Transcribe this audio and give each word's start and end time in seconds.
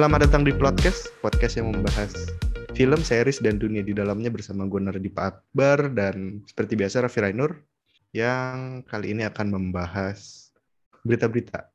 Selamat 0.00 0.32
datang 0.32 0.48
di 0.48 0.56
podcast, 0.56 1.12
podcast 1.20 1.60
yang 1.60 1.76
membahas 1.76 2.32
film, 2.72 3.04
series, 3.04 3.36
dan 3.36 3.60
dunia 3.60 3.84
di 3.84 3.92
dalamnya 3.92 4.32
bersama 4.32 4.64
gue 4.64 4.80
Nardi 4.80 5.12
Akbar 5.12 5.92
dan 5.92 6.40
seperti 6.48 6.72
biasa 6.72 7.04
Raffi 7.04 7.20
Rainur 7.20 7.60
yang 8.16 8.80
kali 8.88 9.12
ini 9.12 9.28
akan 9.28 9.52
membahas 9.52 10.48
berita-berita 11.04 11.68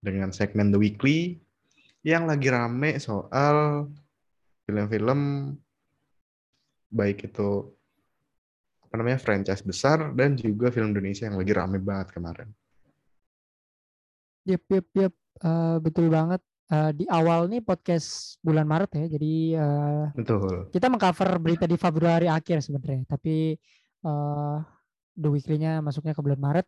dengan 0.00 0.32
segmen 0.32 0.72
The 0.72 0.80
Weekly 0.80 1.44
yang 2.08 2.24
lagi 2.24 2.48
rame 2.48 2.96
soal 2.96 3.92
film-film 4.64 5.52
baik 6.88 7.28
itu 7.28 7.68
apa 8.88 8.96
namanya 8.96 9.20
franchise 9.20 9.60
besar 9.60 10.16
dan 10.16 10.40
juga 10.40 10.72
film 10.72 10.96
Indonesia 10.96 11.28
yang 11.28 11.36
lagi 11.36 11.52
rame 11.52 11.76
banget 11.84 12.16
kemarin. 12.16 12.48
Yep, 14.48 14.64
yep, 14.72 14.88
yep. 14.96 15.12
Uh, 15.44 15.76
betul 15.76 16.08
banget. 16.08 16.40
Uh, 16.72 16.88
di 16.96 17.04
awal 17.12 17.52
nih 17.52 17.60
podcast 17.60 18.40
bulan 18.40 18.64
Maret 18.64 18.96
ya, 18.96 19.04
jadi 19.04 19.34
uh, 19.60 20.04
betul. 20.16 20.72
Kita 20.72 20.88
mengcover 20.88 21.36
berita 21.36 21.68
di 21.68 21.76
Februari 21.76 22.32
akhir 22.32 22.64
sebenarnya, 22.64 23.04
tapi 23.12 23.52
uh, 24.08 24.56
the 25.12 25.28
weekly-nya 25.28 25.84
masuknya 25.84 26.16
ke 26.16 26.24
bulan 26.24 26.40
Maret. 26.40 26.64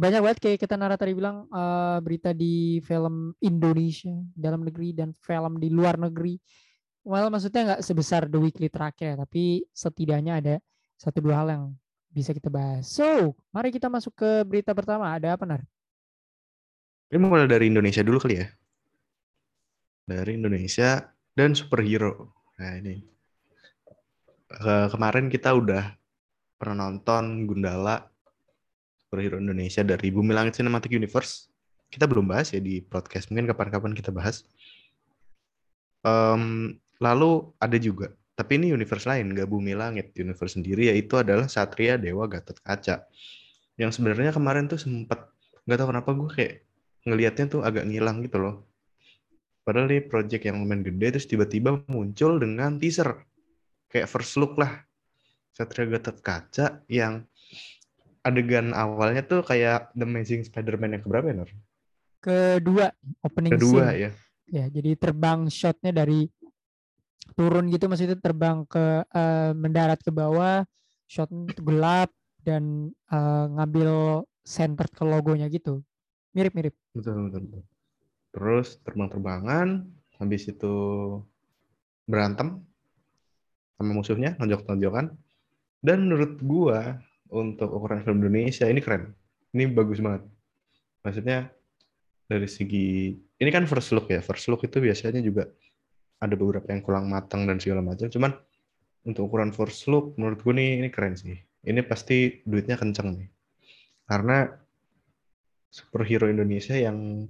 Banyak 0.00 0.20
banget 0.24 0.38
kayak 0.40 0.58
kita 0.64 0.80
narator 0.80 1.12
bilang 1.12 1.44
uh, 1.52 2.00
berita 2.00 2.32
di 2.32 2.80
film 2.80 3.36
Indonesia 3.44 4.16
dalam 4.32 4.64
negeri 4.64 4.96
dan 4.96 5.12
film 5.20 5.60
di 5.60 5.68
luar 5.68 6.00
negeri. 6.00 6.40
Well, 7.04 7.28
maksudnya 7.28 7.76
nggak 7.76 7.82
sebesar 7.84 8.32
the 8.32 8.40
weekly 8.40 8.72
terakhir 8.72 9.12
ya, 9.12 9.16
tapi 9.28 9.68
setidaknya 9.76 10.40
ada 10.40 10.54
satu 10.96 11.20
dua 11.20 11.44
hal 11.44 11.52
yang 11.52 11.64
bisa 12.08 12.32
kita 12.32 12.48
bahas. 12.48 12.88
So, 12.88 13.36
mari 13.52 13.68
kita 13.68 13.92
masuk 13.92 14.16
ke 14.16 14.40
berita 14.48 14.72
pertama. 14.72 15.12
Ada 15.12 15.36
apa, 15.36 15.44
Nar? 15.44 15.60
Ini 17.12 17.20
mulai 17.20 17.44
dari 17.44 17.68
Indonesia 17.68 18.00
dulu 18.00 18.16
kali 18.16 18.40
ya. 18.40 18.48
Dari 20.12 20.36
Indonesia 20.36 21.00
dan 21.32 21.56
superhero. 21.56 22.36
Nah 22.60 22.76
ini. 22.76 23.08
kemarin 24.92 25.32
kita 25.32 25.48
udah 25.56 25.96
pernah 26.60 26.84
nonton 26.84 27.48
Gundala 27.48 28.04
superhero 29.00 29.40
Indonesia 29.40 29.80
dari 29.80 30.12
Bumi 30.12 30.36
Langit 30.36 30.60
Cinematic 30.60 30.92
Universe. 30.92 31.48
Kita 31.88 32.04
belum 32.04 32.28
bahas 32.28 32.52
ya 32.52 32.60
di 32.60 32.84
podcast. 32.84 33.32
Mungkin 33.32 33.48
kapan-kapan 33.48 33.96
kita 33.96 34.12
bahas. 34.12 34.44
Um, 36.04 36.76
lalu 37.00 37.48
ada 37.56 37.80
juga, 37.80 38.12
tapi 38.36 38.60
ini 38.60 38.72
universe 38.72 39.08
lain, 39.08 39.32
gak 39.32 39.48
Bumi 39.48 39.72
Langit. 39.72 40.12
Universe 40.16 40.56
sendiri 40.60 40.92
yaitu 40.92 41.16
adalah 41.20 41.48
Satria 41.48 41.96
Dewa 41.96 42.28
Gatot 42.28 42.60
Kaca. 42.60 43.08
Yang 43.80 44.00
sebenarnya 44.00 44.36
kemarin 44.36 44.68
tuh 44.68 44.76
sempat 44.76 45.32
nggak 45.64 45.78
tahu 45.80 45.88
kenapa 45.92 46.10
gue 46.12 46.28
kayak 46.32 46.54
ngelihatnya 47.08 47.44
tuh 47.48 47.60
agak 47.64 47.88
ngilang 47.88 48.20
gitu 48.20 48.36
loh. 48.40 48.64
Padahal 49.62 49.94
ini 49.94 50.02
project 50.02 50.42
yang 50.42 50.58
lumayan 50.58 50.82
gede 50.82 51.18
terus 51.18 51.28
tiba-tiba 51.30 51.78
muncul 51.86 52.42
dengan 52.42 52.82
teaser 52.82 53.22
kayak 53.86 54.10
first 54.10 54.34
look 54.34 54.58
lah 54.58 54.82
Satria 55.54 55.86
Gatot 55.86 56.18
Kaca 56.18 56.82
yang 56.90 57.22
adegan 58.26 58.74
awalnya 58.74 59.22
tuh 59.22 59.46
kayak 59.46 59.94
The 59.94 60.02
Amazing 60.02 60.42
Spider-Man 60.50 60.98
yang 60.98 61.02
keberapa 61.06 61.30
ya 61.30 61.34
Nur? 61.38 61.50
Kedua 62.22 62.86
opening 63.22 63.52
Kedua 63.54 63.94
scene. 63.94 64.02
ya. 64.02 64.10
Ya 64.52 64.64
jadi 64.66 64.98
terbang 64.98 65.46
shotnya 65.46 65.94
dari 65.94 66.26
turun 67.38 67.70
gitu 67.70 67.86
maksudnya 67.86 68.18
terbang 68.18 68.66
ke 68.66 69.06
uh, 69.06 69.50
mendarat 69.54 70.02
ke 70.02 70.10
bawah 70.10 70.66
shotnya 71.06 71.54
gelap 71.62 72.10
dan 72.42 72.90
uh, 73.14 73.46
ngambil 73.58 74.22
center 74.42 74.90
ke 74.90 75.02
logonya 75.06 75.46
gitu 75.46 75.86
mirip-mirip. 76.34 76.74
Betul, 76.96 77.30
betul, 77.30 77.42
betul. 77.46 77.62
Terus 78.32 78.80
terbang-terbangan, 78.80 79.84
habis 80.16 80.48
itu 80.48 80.74
berantem 82.08 82.64
sama 83.76 83.92
musuhnya, 83.92 84.34
nonjok-nonjokan. 84.40 85.12
Dan 85.82 86.08
menurut 86.08 86.40
gua 86.40 86.96
untuk 87.32 87.72
ukuran 87.72 88.04
film 88.04 88.22
Indonesia 88.22 88.68
ini 88.68 88.80
keren. 88.84 89.12
Ini 89.52 89.68
bagus 89.72 90.00
banget. 90.00 90.24
Maksudnya 91.02 91.50
dari 92.30 92.48
segi 92.48 93.12
ini 93.16 93.50
kan 93.50 93.68
first 93.68 93.90
look 93.92 94.08
ya. 94.08 94.22
First 94.22 94.48
look 94.48 94.62
itu 94.64 94.78
biasanya 94.78 95.20
juga 95.20 95.48
ada 96.22 96.34
beberapa 96.38 96.70
yang 96.70 96.80
kurang 96.80 97.10
matang 97.10 97.44
dan 97.44 97.58
segala 97.58 97.82
macam. 97.82 98.06
Cuman 98.06 98.30
untuk 99.02 99.26
ukuran 99.26 99.50
first 99.50 99.90
look 99.90 100.14
menurut 100.14 100.38
gue 100.40 100.54
nih 100.54 100.70
ini 100.84 100.88
keren 100.94 101.18
sih. 101.18 101.34
Ini 101.66 101.82
pasti 101.82 102.40
duitnya 102.46 102.78
kenceng 102.78 103.18
nih. 103.18 103.28
Karena 104.06 104.46
superhero 105.72 106.30
Indonesia 106.30 106.78
yang 106.78 107.26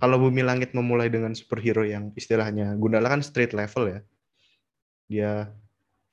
kalau 0.00 0.16
Bumi 0.16 0.40
Langit 0.40 0.72
memulai 0.72 1.12
dengan 1.12 1.36
superhero 1.36 1.84
yang 1.84 2.16
istilahnya 2.16 2.72
Gundala 2.80 3.12
kan 3.12 3.20
street 3.20 3.52
level 3.52 3.84
ya. 3.92 4.00
Dia 5.12 5.32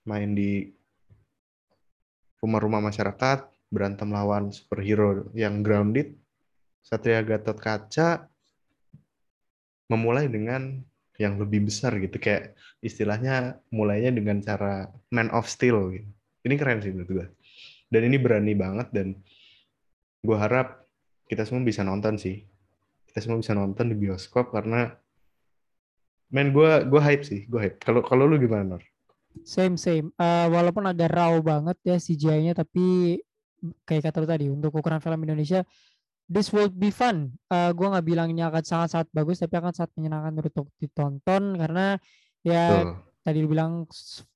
main 0.03 0.35
di 0.35 0.67
rumah-rumah 2.43 2.83
masyarakat, 2.83 3.47
berantem 3.71 4.11
lawan 4.11 4.51
superhero 4.51 5.31
yang 5.31 5.63
grounded. 5.63 6.19
Satria 6.83 7.23
Gatot 7.23 7.59
Kaca 7.59 8.27
memulai 9.87 10.27
dengan 10.27 10.83
yang 11.17 11.39
lebih 11.39 11.67
besar 11.67 11.95
gitu 11.97 12.15
kayak 12.19 12.55
istilahnya 12.83 13.59
mulainya 13.73 14.13
dengan 14.13 14.43
cara 14.43 14.91
Man 15.11 15.31
of 15.31 15.47
Steel 15.47 15.95
gitu. 15.95 16.07
Ini 16.47 16.55
keren 16.59 16.79
sih 16.83 16.91
menurut 16.91 17.11
gue. 17.11 17.27
Dan 17.87 18.07
ini 18.07 18.19
berani 18.19 18.53
banget 18.55 18.91
dan 18.91 19.15
gue 20.23 20.37
harap 20.37 20.83
kita 21.27 21.47
semua 21.47 21.63
bisa 21.63 21.83
nonton 21.83 22.15
sih 22.19 22.43
kita 23.17 23.25
semua 23.25 23.41
bisa 23.41 23.57
nonton 23.57 23.89
di 23.89 23.97
bioskop 23.97 24.53
karena 24.53 24.93
main 26.29 26.53
gue 26.53 26.85
gue 26.85 27.01
hype 27.01 27.25
sih 27.25 27.49
gue 27.49 27.57
hype 27.57 27.81
kalau 27.81 28.05
kalau 28.05 28.29
lu 28.29 28.37
gimana 28.37 28.77
Nor? 28.77 28.83
Same 29.41 29.73
same 29.73 30.13
uh, 30.21 30.45
walaupun 30.53 30.85
agak 30.85 31.09
raw 31.09 31.33
banget 31.41 31.81
ya 31.81 31.97
CGI-nya 31.97 32.53
tapi 32.53 33.17
kayak 33.89 34.13
kata 34.13 34.21
lu 34.21 34.29
tadi 34.29 34.45
untuk 34.53 34.69
ukuran 34.69 35.01
film 35.01 35.17
Indonesia 35.25 35.65
this 36.29 36.53
will 36.53 36.69
be 36.69 36.93
fun. 36.93 37.33
Uh, 37.49 37.73
gue 37.73 37.87
nggak 37.89 38.05
bilangnya 38.05 38.53
akan 38.53 38.61
sangat-sangat 38.61 39.09
bagus, 39.09 39.41
tapi 39.41 39.55
akan 39.57 39.73
sangat 39.73 39.97
menyenangkan 39.97 40.37
untuk 40.37 40.69
ditonton 40.77 41.57
karena 41.57 41.97
ya 42.45 42.85
Betul. 42.85 42.93
tadi 43.25 43.37
lu 43.41 43.49
bilang 43.49 43.89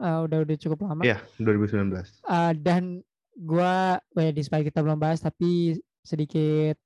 uh, 0.03 0.27
udah 0.27 0.37
udah 0.43 0.57
cukup 0.59 0.83
lama. 0.83 1.07
Iya, 1.07 1.23
yeah, 1.23 1.39
2019. 1.39 2.27
Uh, 2.27 2.51
dan 2.59 2.99
gua 3.37 3.97
well, 4.13 4.31
di 4.31 4.43
kita 4.43 4.79
belum 4.79 4.99
bahas 5.01 5.19
tapi 5.19 5.77
sedikit 6.03 6.77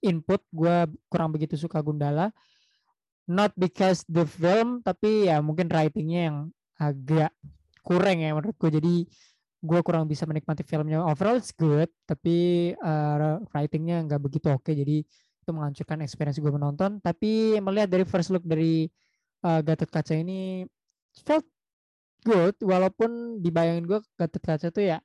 input 0.00 0.40
gua 0.50 0.88
kurang 1.12 1.30
begitu 1.34 1.54
suka 1.58 1.78
Gundala. 1.80 2.32
Not 3.30 3.54
because 3.54 4.02
the 4.10 4.26
film 4.26 4.82
tapi 4.82 5.30
ya 5.30 5.38
mungkin 5.38 5.70
writingnya 5.70 6.20
yang 6.32 6.38
agak 6.80 7.30
kurang 7.86 8.18
ya 8.24 8.34
menurut 8.34 8.56
gue 8.58 8.70
jadi 8.80 8.94
gue 9.60 9.80
kurang 9.84 10.08
bisa 10.08 10.24
menikmati 10.24 10.64
filmnya. 10.64 11.04
Overall 11.04 11.36
it's 11.36 11.52
good 11.52 11.86
tapi 12.08 12.72
uh, 12.80 13.38
writingnya 13.52 14.02
nggak 14.08 14.20
begitu 14.24 14.48
oke. 14.50 14.64
Okay, 14.64 14.74
jadi 14.74 15.04
itu 15.40 15.50
menghancurkan 15.52 16.00
experience 16.02 16.40
gue 16.40 16.52
menonton. 16.52 16.98
Tapi 16.98 17.60
melihat 17.60 17.92
dari 17.92 18.04
first 18.08 18.32
look 18.32 18.42
dari 18.42 18.88
uh, 19.44 19.60
Gatot 19.60 19.90
Kaca 19.92 20.14
ini 20.16 20.64
felt 21.22 21.44
good. 22.24 22.56
Walaupun 22.64 23.40
dibayangin 23.44 23.84
gue 23.84 24.00
Gatot 24.16 24.42
Kaca 24.42 24.68
tuh 24.72 24.84
ya 24.84 24.98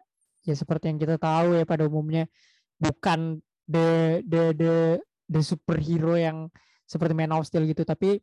ya 0.46 0.56
seperti 0.56 0.94
yang 0.94 1.00
kita 1.02 1.18
tahu 1.18 1.58
ya 1.58 1.66
pada 1.66 1.90
umumnya 1.90 2.30
bukan 2.78 3.42
the 3.66 4.22
the 4.30 4.54
the 4.54 4.76
the 5.26 5.42
superhero 5.42 6.14
yang 6.16 6.48
seperti 6.86 7.14
Man 7.18 7.34
of 7.34 7.50
Steel 7.50 7.66
gitu 7.66 7.82
tapi 7.82 8.22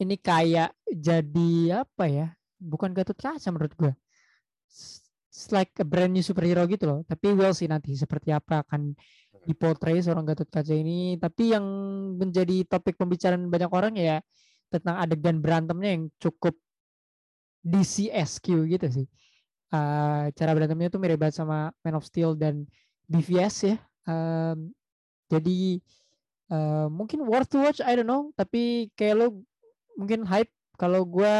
ini 0.00 0.16
kayak 0.16 0.72
jadi 0.88 1.84
apa 1.84 2.04
ya 2.08 2.26
bukan 2.56 2.96
Gatot 2.96 3.14
Kaca 3.20 3.48
menurut 3.52 3.76
gue 3.76 3.92
it's 5.28 5.52
like 5.52 5.70
a 5.76 5.86
brand 5.86 6.16
new 6.16 6.24
superhero 6.24 6.64
gitu 6.64 6.88
loh 6.88 7.00
tapi 7.04 7.36
we'll 7.36 7.52
see 7.52 7.68
nanti 7.68 7.92
seperti 7.94 8.32
apa 8.32 8.64
akan 8.64 8.96
dipotret 9.44 10.00
seorang 10.00 10.24
Gatot 10.24 10.48
Kaca 10.48 10.72
ini. 10.72 11.20
Tapi 11.20 11.52
yang 11.52 11.64
menjadi 12.16 12.64
topik 12.64 12.96
pembicaraan 12.96 13.46
banyak 13.52 13.70
orang 13.70 13.94
ya 13.94 14.18
tentang 14.72 14.96
adegan 14.98 15.38
berantemnya 15.38 15.90
yang 15.94 16.04
cukup 16.18 16.56
DCSQ 17.64 18.68
gitu 18.68 18.86
sih 18.90 19.06
uh, 19.74 20.30
cara 20.30 20.50
berantemnya 20.54 20.94
tuh 20.94 21.02
mirip 21.02 21.18
banget 21.18 21.42
sama 21.42 21.74
Man 21.82 21.98
of 21.98 22.06
Steel 22.06 22.38
dan 22.38 22.62
BVS 23.10 23.74
ya 23.74 23.76
um, 24.06 24.70
jadi 25.26 25.82
uh, 26.54 26.86
mungkin 26.86 27.26
worth 27.26 27.50
to 27.50 27.58
watch 27.58 27.82
I 27.82 27.98
don't 27.98 28.06
know 28.06 28.30
tapi 28.38 28.94
kayak 28.94 29.18
lo 29.18 29.26
mungkin 29.98 30.22
hype 30.22 30.50
kalau 30.78 31.02
gue 31.02 31.34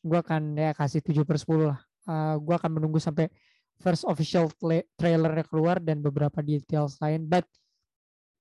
gue 0.00 0.18
akan 0.20 0.56
ya 0.56 0.76
kasih 0.76 1.00
7 1.00 1.24
per 1.24 1.40
10 1.40 1.72
lah 1.72 1.80
uh, 2.08 2.36
gue 2.36 2.54
akan 2.54 2.76
menunggu 2.76 3.00
sampai 3.00 3.32
first 3.80 4.04
official 4.04 4.52
trailer 5.00 5.32
keluar 5.48 5.80
dan 5.80 6.04
beberapa 6.04 6.44
details 6.44 7.00
lain. 7.00 7.24
But 7.24 7.48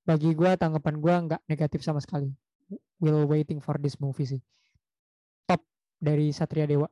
bagi 0.04 0.36
gue 0.36 0.52
tanggapan 0.60 1.00
gue 1.00 1.14
nggak 1.32 1.42
negatif 1.48 1.82
sama 1.82 2.04
sekali. 2.04 2.30
Will 3.00 3.24
waiting 3.26 3.64
for 3.64 3.80
this 3.80 3.96
movie 3.98 4.28
sih. 4.28 4.42
Top 5.48 5.64
dari 5.98 6.36
Satria 6.36 6.68
Dewa. 6.68 6.86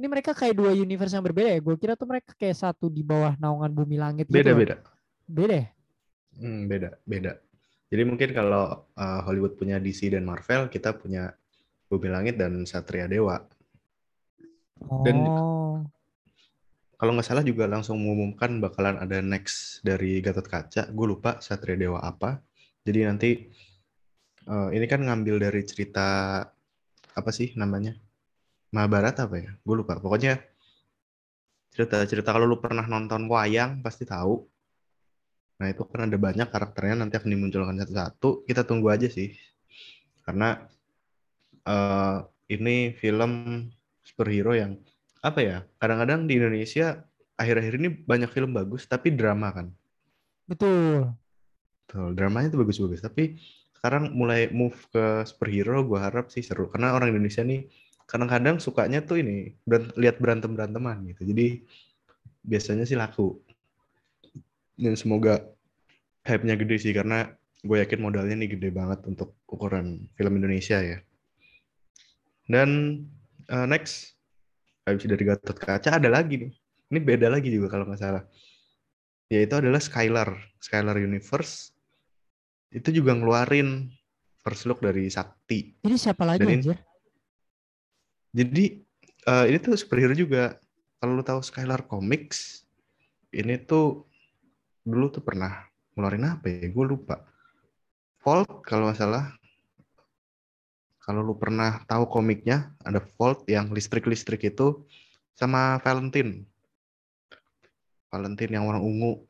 Ini 0.00 0.08
mereka 0.08 0.32
kayak 0.32 0.56
dua 0.56 0.72
universe 0.72 1.12
yang 1.12 1.20
berbeda 1.20 1.52
ya. 1.52 1.60
Gue 1.60 1.76
kira 1.76 1.92
tuh 1.92 2.08
mereka 2.08 2.32
kayak 2.32 2.56
satu 2.56 2.88
di 2.88 3.04
bawah 3.04 3.36
naungan 3.36 3.68
bumi 3.68 4.00
langit. 4.00 4.32
Beda 4.32 4.56
gitu 4.56 4.60
beda. 4.64 4.76
Beda. 5.28 5.56
Ya? 5.60 5.66
Hmm, 6.40 6.64
beda, 6.64 6.96
beda. 7.04 7.32
Jadi 7.92 8.02
mungkin 8.08 8.32
kalau 8.32 8.88
uh, 8.96 9.20
Hollywood 9.28 9.60
punya 9.60 9.76
DC 9.76 10.08
dan 10.08 10.24
Marvel, 10.24 10.72
kita 10.72 10.96
punya 10.96 11.36
Bumi 11.92 12.08
Langit 12.08 12.40
dan 12.40 12.64
Satria 12.64 13.04
Dewa. 13.04 13.44
Dan 15.04 15.16
Oh, 15.28 15.84
kalau 16.96 17.12
nggak 17.12 17.28
salah 17.28 17.44
juga 17.44 17.68
langsung 17.68 18.00
mengumumkan 18.00 18.56
bakalan 18.56 18.96
ada 18.96 19.20
next 19.20 19.84
dari 19.84 20.24
Gatot 20.24 20.48
Kaca. 20.48 20.88
Gue 20.88 21.06
lupa 21.12 21.44
Satria 21.44 21.76
Dewa 21.76 22.00
apa. 22.00 22.40
Jadi 22.88 22.98
nanti 23.04 23.30
uh, 24.48 24.72
ini 24.72 24.88
kan 24.88 25.04
ngambil 25.04 25.44
dari 25.44 25.60
cerita 25.68 26.40
apa 27.12 27.30
sih 27.36 27.52
namanya? 27.56 27.96
Mahabharata 28.70 29.26
apa 29.26 29.36
ya? 29.38 29.50
Gue 29.62 29.76
lupa. 29.82 29.98
Pokoknya 29.98 30.38
cerita-cerita 31.70 32.34
kalau 32.34 32.46
lu 32.46 32.58
pernah 32.58 32.86
nonton 32.86 33.26
wayang 33.30 33.82
pasti 33.82 34.06
tahu. 34.06 34.42
Nah 35.60 35.66
itu 35.68 35.84
kan 35.86 36.08
ada 36.08 36.16
banyak 36.16 36.48
karakternya 36.48 37.04
nanti 37.04 37.18
akan 37.18 37.30
dimunculkan 37.30 37.76
satu-satu. 37.82 38.46
Kita 38.46 38.62
tunggu 38.66 38.90
aja 38.90 39.06
sih. 39.10 39.34
Karena 40.24 40.56
uh, 41.66 42.24
ini 42.50 42.94
film 42.96 43.66
superhero 44.02 44.56
yang 44.56 44.78
apa 45.20 45.40
ya? 45.42 45.58
Kadang-kadang 45.78 46.26
di 46.30 46.40
Indonesia 46.40 47.04
akhir-akhir 47.36 47.74
ini 47.80 47.88
banyak 48.04 48.30
film 48.32 48.52
bagus 48.52 48.84
tapi 48.84 49.14
drama 49.14 49.50
kan. 49.52 49.66
betul. 50.50 51.14
Betul, 51.86 52.14
dramanya 52.14 52.54
itu 52.54 52.58
bagus-bagus. 52.58 53.02
Tapi 53.02 53.34
sekarang 53.74 54.14
mulai 54.14 54.46
move 54.54 54.78
ke 54.94 55.26
superhero, 55.26 55.82
gue 55.82 55.98
harap 55.98 56.30
sih 56.30 56.38
seru. 56.38 56.70
Karena 56.70 56.94
orang 56.94 57.10
Indonesia 57.10 57.42
nih 57.42 57.66
kadang-kadang 58.10 58.58
sukanya 58.58 58.98
tuh 59.06 59.22
ini 59.22 59.54
berant 59.62 59.94
lihat 59.94 60.18
berantem 60.18 60.50
beranteman 60.58 61.06
gitu. 61.14 61.30
Jadi 61.30 61.62
biasanya 62.42 62.82
sih 62.82 62.98
laku. 62.98 63.38
Dan 64.74 64.98
semoga 64.98 65.46
hype-nya 66.26 66.58
gede 66.58 66.76
sih 66.82 66.90
karena 66.90 67.30
gue 67.62 67.76
yakin 67.78 68.00
modalnya 68.02 68.34
nih 68.34 68.58
gede 68.58 68.74
banget 68.74 69.06
untuk 69.06 69.38
ukuran 69.46 70.10
film 70.18 70.32
Indonesia 70.42 70.82
ya. 70.82 70.98
Dan 72.50 73.02
uh, 73.46 73.66
next, 73.70 74.18
habis 74.82 75.06
dari 75.06 75.22
Gatot 75.22 75.54
Kaca 75.54 76.02
ada 76.02 76.10
lagi 76.10 76.34
nih. 76.42 76.52
Ini 76.90 76.98
beda 76.98 77.30
lagi 77.30 77.54
juga 77.54 77.70
kalau 77.70 77.86
nggak 77.86 78.00
salah. 78.02 78.26
Yaitu 79.30 79.54
adalah 79.54 79.78
Skylar, 79.78 80.34
Skylar 80.58 80.98
Universe. 80.98 81.70
Itu 82.74 82.90
juga 82.90 83.14
ngeluarin 83.14 83.94
first 84.42 84.66
look 84.66 84.82
dari 84.82 85.06
Sakti. 85.06 85.78
Ini 85.86 85.94
siapa 85.94 86.26
lagi 86.26 86.42
Dan 86.42 86.58
anjir? 86.58 86.89
Jadi 88.30 88.82
uh, 89.26 89.44
ini 89.50 89.58
tuh 89.58 89.74
superhero 89.74 90.14
juga. 90.14 90.58
Kalau 91.00 91.16
lu 91.16 91.24
tahu 91.24 91.40
Skylar 91.40 91.88
Comics, 91.88 92.68
ini 93.32 93.56
tuh 93.56 94.04
dulu 94.84 95.08
tuh 95.08 95.24
pernah 95.24 95.64
ngeluarin 95.96 96.28
apa 96.28 96.46
ya? 96.46 96.68
Gue 96.68 96.84
lupa. 96.92 97.24
Volt 98.20 98.60
kalau 98.68 98.92
nggak 98.92 99.00
salah. 99.00 99.32
Kalau 101.00 101.24
lu 101.24 101.34
pernah 101.34 101.80
tahu 101.88 102.06
komiknya, 102.06 102.76
ada 102.84 103.00
Volt 103.16 103.48
yang 103.48 103.72
listrik-listrik 103.72 104.44
itu 104.44 104.84
sama 105.32 105.80
Valentine. 105.80 106.44
Valentine 108.12 108.60
yang 108.60 108.68
warna 108.68 108.84
ungu. 108.84 109.24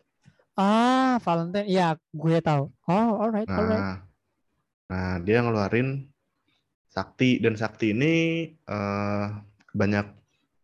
Ah, 0.58 1.22
Valentine. 1.22 1.70
Ya, 1.70 1.94
gue 2.10 2.36
tahu. 2.42 2.74
Oh, 2.90 3.10
alright, 3.22 3.46
alright. 3.46 3.78
Nah, 3.78 3.96
nah 4.90 5.10
dia 5.22 5.40
ngeluarin 5.40 6.09
Sakti 6.90 7.38
dan 7.38 7.54
Sakti 7.54 7.94
ini 7.94 8.14
eh, 8.50 9.26
banyak 9.70 10.06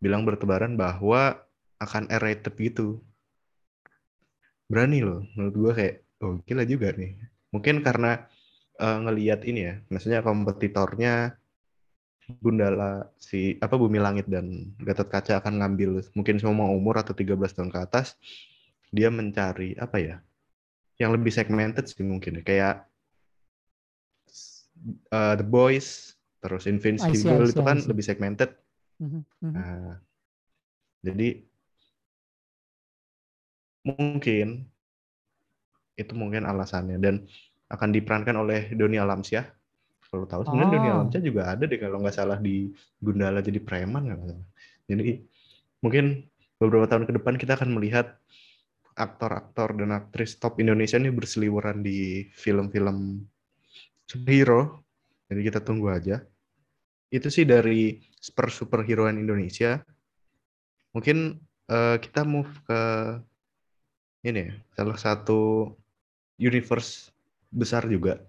bilang 0.03 0.27
bertebaran 0.27 0.75
bahwa 0.75 1.39
akan 1.79 2.11
R-rated 2.11 2.55
gitu. 2.59 2.99
Berani 4.67 4.99
loh, 5.07 5.23
menurut 5.39 5.55
gua 5.55 5.73
kayak 5.79 6.03
oh 6.27 6.43
gila 6.43 6.67
juga 6.67 6.91
nih. 6.99 7.15
Mungkin 7.55 7.87
karena 7.87 8.27
eh, 8.83 8.99
ngelihat 9.07 9.47
ini 9.47 9.61
ya, 9.71 9.75
maksudnya 9.89 10.21
kompetitornya 10.27 11.39
Gundala 12.27 13.07
si 13.23 13.55
apa 13.63 13.79
Bumi 13.79 14.03
Langit 14.03 14.27
dan 14.27 14.75
Gatot 14.83 15.07
Kaca 15.07 15.39
akan 15.39 15.63
ngambil 15.63 16.11
mungkin 16.11 16.43
semua 16.43 16.67
umur 16.75 16.99
atau 16.99 17.15
13 17.15 17.39
tahun 17.55 17.71
ke 17.71 17.79
atas 17.79 18.19
dia 18.91 19.15
mencari 19.15 19.79
apa 19.79 20.03
ya 20.03 20.17
yang 20.99 21.15
lebih 21.15 21.31
segmented 21.31 21.87
sih 21.87 22.03
mungkin 22.03 22.41
ya. 22.41 22.43
kayak 22.43 22.75
uh, 25.15 25.35
The 25.39 25.47
Boys 25.47 26.16
terus 26.47 26.65
Invincible 26.71 27.51
itu 27.53 27.63
kan 27.69 27.79
lebih 27.91 28.05
segmented 28.07 28.51
Mhm, 29.01 29.25
mhm. 29.43 29.53
Nah, 29.57 30.01
jadi 31.05 31.47
mungkin 33.87 34.69
itu 35.97 36.13
mungkin 36.13 36.45
alasannya 36.45 36.99
dan 37.01 37.25
akan 37.73 37.91
diperankan 37.97 38.37
oleh 38.37 38.71
Doni 38.77 39.01
Alamsyah. 39.01 39.45
Kalau 40.13 40.27
tahu 40.31 40.43
sebenarnya 40.47 40.73
Doni 40.79 40.89
Oh. 40.89 40.95
Alamsyah 40.97 41.23
juga 41.25 41.43
ada 41.53 41.65
deh 41.67 41.79
kalau 41.81 41.99
nggak 42.03 42.17
salah 42.17 42.39
di 42.41 42.71
Gundala 43.01 43.41
jadi 43.43 43.59
preman 43.61 44.03
nggak 44.09 44.19
salah. 44.23 44.47
Jadi 44.89 45.05
mungkin 45.83 46.05
beberapa 46.61 46.87
tahun 46.91 47.05
ke 47.09 47.13
depan 47.21 47.35
kita 47.41 47.53
akan 47.59 47.71
melihat 47.77 48.17
aktor-aktor 48.97 49.77
dan 49.79 49.91
aktris 49.97 50.37
top 50.41 50.61
Indonesia 50.63 50.97
ini 51.01 51.11
berseliweran 51.13 51.85
di 51.85 52.29
film-film 52.33 53.25
superhero. 54.07 54.83
Jadi 55.31 55.41
kita 55.49 55.61
tunggu 55.63 55.91
aja. 55.91 56.23
Itu 57.11 57.29
sih 57.31 57.47
dari 57.47 58.03
super 58.19 58.51
superheroan 58.51 59.23
Indonesia. 59.23 59.83
Mungkin 60.95 61.39
eh, 61.71 61.97
kita 62.03 62.23
move 62.27 62.51
ke 62.67 62.81
ini 64.27 64.41
ya, 64.51 64.55
salah 64.75 64.99
satu 64.99 65.71
universe 66.41 67.15
besar 67.53 67.87
juga. 67.87 68.21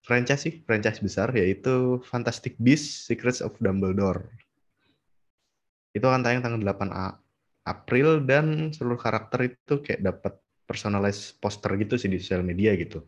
Franchise 0.00 0.42
sih, 0.48 0.54
franchise 0.64 1.00
besar 1.04 1.28
yaitu 1.36 2.00
Fantastic 2.08 2.56
Beasts 2.56 3.04
Secrets 3.04 3.44
of 3.44 3.52
Dumbledore. 3.60 4.24
Itu 5.92 6.06
akan 6.06 6.22
tayang 6.24 6.42
tanggal 6.42 6.60
8 6.62 6.90
A- 6.94 7.18
April 7.66 8.24
dan 8.24 8.72
seluruh 8.72 8.96
karakter 8.96 9.52
itu 9.52 9.84
kayak 9.84 10.00
dapat 10.00 10.32
personalized 10.64 11.36
poster 11.42 11.74
gitu 11.76 11.98
sih 12.00 12.08
di 12.08 12.16
sosial 12.22 12.46
media 12.46 12.72
gitu. 12.78 13.04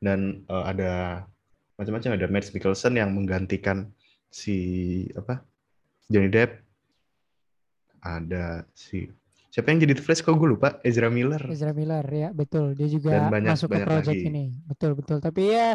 Dan 0.00 0.42
eh, 0.48 0.64
ada 0.66 0.92
macam-macam 1.76 2.10
ada 2.12 2.26
Mads 2.26 2.50
Mikkelsen 2.50 2.96
yang 2.96 3.12
menggantikan 3.12 3.88
si 4.26 4.56
apa 5.12 5.44
Johnny 6.08 6.28
Depp. 6.28 6.60
Ada 7.98 8.62
si 8.70 9.10
siapa 9.50 9.72
yang 9.72 9.82
jadi 9.82 9.94
The 9.96 10.02
Flash? 10.02 10.22
Kok 10.22 10.36
gue 10.36 10.48
lupa? 10.54 10.78
Ezra 10.80 11.10
Miller. 11.10 11.42
Ezra 11.50 11.72
Miller 11.72 12.04
ya 12.06 12.28
betul. 12.30 12.72
Dia 12.72 12.86
juga 12.86 13.10
Dan 13.12 13.32
banyak- 13.32 13.52
masuk 13.52 13.68
ke 13.68 13.74
banyak 13.74 13.88
project 13.88 14.18
lagi. 14.18 14.28
ini. 14.28 14.44
Betul 14.62 14.90
betul. 14.94 15.18
Tapi 15.18 15.42
ya 15.50 15.68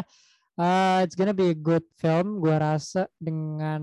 uh, 0.56 0.98
it's 1.04 1.14
gonna 1.14 1.36
be 1.36 1.52
a 1.52 1.56
good 1.56 1.84
film 1.96 2.38
gua 2.38 2.56
rasa 2.58 3.04
dengan 3.16 3.82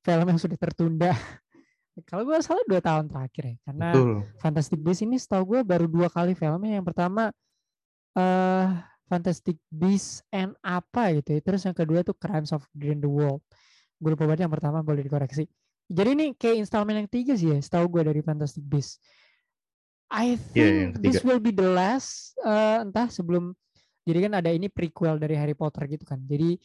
film 0.00 0.26
yang 0.26 0.40
sudah 0.40 0.56
tertunda. 0.56 1.12
Kalau 2.08 2.24
gua 2.24 2.40
salah 2.40 2.64
dua 2.64 2.80
tahun 2.80 3.12
terakhir 3.12 3.44
ya 3.44 3.56
karena 3.68 3.88
betul. 3.92 4.10
Fantastic 4.40 4.78
Beasts 4.80 5.04
ini 5.04 5.20
setahu 5.20 5.44
gue 5.44 5.60
baru 5.60 5.84
dua 5.84 6.08
kali 6.08 6.32
filmnya. 6.32 6.80
Yang 6.80 6.86
pertama 6.88 7.28
eh 8.16 8.66
Fantastic 9.10 9.58
Beasts 9.66 10.22
and 10.30 10.54
apa 10.62 11.10
gitu 11.18 11.34
ya. 11.34 11.40
Terus 11.42 11.66
yang 11.66 11.74
kedua 11.74 12.06
tuh 12.06 12.14
Crimes 12.14 12.54
of 12.54 12.62
Grindelwald 12.70 13.42
gue 14.00 14.10
lupa 14.16 14.24
banget 14.24 14.48
yang 14.48 14.54
pertama 14.54 14.80
boleh 14.80 15.04
dikoreksi. 15.04 15.44
Jadi 15.90 16.08
ini 16.14 16.26
kayak 16.32 16.62
installment 16.62 16.96
yang 17.02 17.08
ketiga 17.10 17.34
sih 17.36 17.50
ya 17.52 17.58
setahu 17.58 17.90
gue 17.98 18.02
dari 18.06 18.22
Fantastic 18.22 18.62
Beasts. 18.64 18.96
I 20.10 20.34
think 20.34 20.54
Iya, 20.56 20.66
yang 20.88 20.92
this 20.98 21.20
ketiga. 21.20 21.26
will 21.26 21.42
be 21.42 21.52
the 21.52 21.66
last 21.66 22.34
eh, 22.42 22.80
entah 22.82 23.06
sebelum 23.10 23.54
jadi 24.02 24.26
kan 24.26 24.32
ada 24.40 24.50
ini 24.50 24.66
prequel 24.66 25.20
dari 25.20 25.34
Harry 25.36 25.52
Potter 25.54 25.86
gitu 25.86 26.06
kan. 26.08 26.18
Jadi 26.24 26.56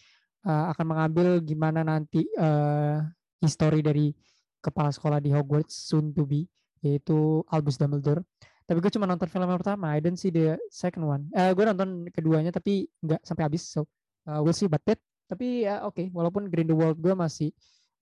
eh, 0.46 0.66
akan 0.72 0.86
mengambil 0.86 1.42
gimana 1.42 1.82
nanti 1.82 2.24
eh 2.24 2.98
history 3.42 3.84
dari 3.84 4.16
kepala 4.64 4.90
sekolah 4.90 5.22
di 5.22 5.30
Hogwarts 5.30 5.76
soon 5.76 6.10
to 6.16 6.26
be 6.26 6.48
yaitu 6.82 7.42
Albus 7.50 7.78
Dumbledore 7.78 8.22
tapi 8.66 8.82
gue 8.82 8.92
cuma 8.98 9.06
nonton 9.06 9.30
film 9.30 9.46
yang 9.46 9.62
pertama 9.62 9.94
I 9.94 10.02
didn't 10.02 10.18
see 10.18 10.34
the 10.34 10.58
second 10.74 11.06
one. 11.06 11.30
Eh 11.38 11.54
gue 11.54 11.66
nonton 11.66 12.10
keduanya 12.10 12.50
tapi 12.50 12.90
nggak 13.06 13.22
sampai 13.22 13.44
habis 13.46 13.70
so 13.70 13.86
uh, 14.26 14.42
we'll 14.42 14.58
see 14.58 14.66
about 14.66 14.82
that 14.90 14.98
tapi 15.26 15.66
ya 15.66 15.86
oke 15.86 16.10
walaupun 16.14 16.50
Grindelwald 16.50 16.98
gue 16.98 17.14
masih 17.14 17.50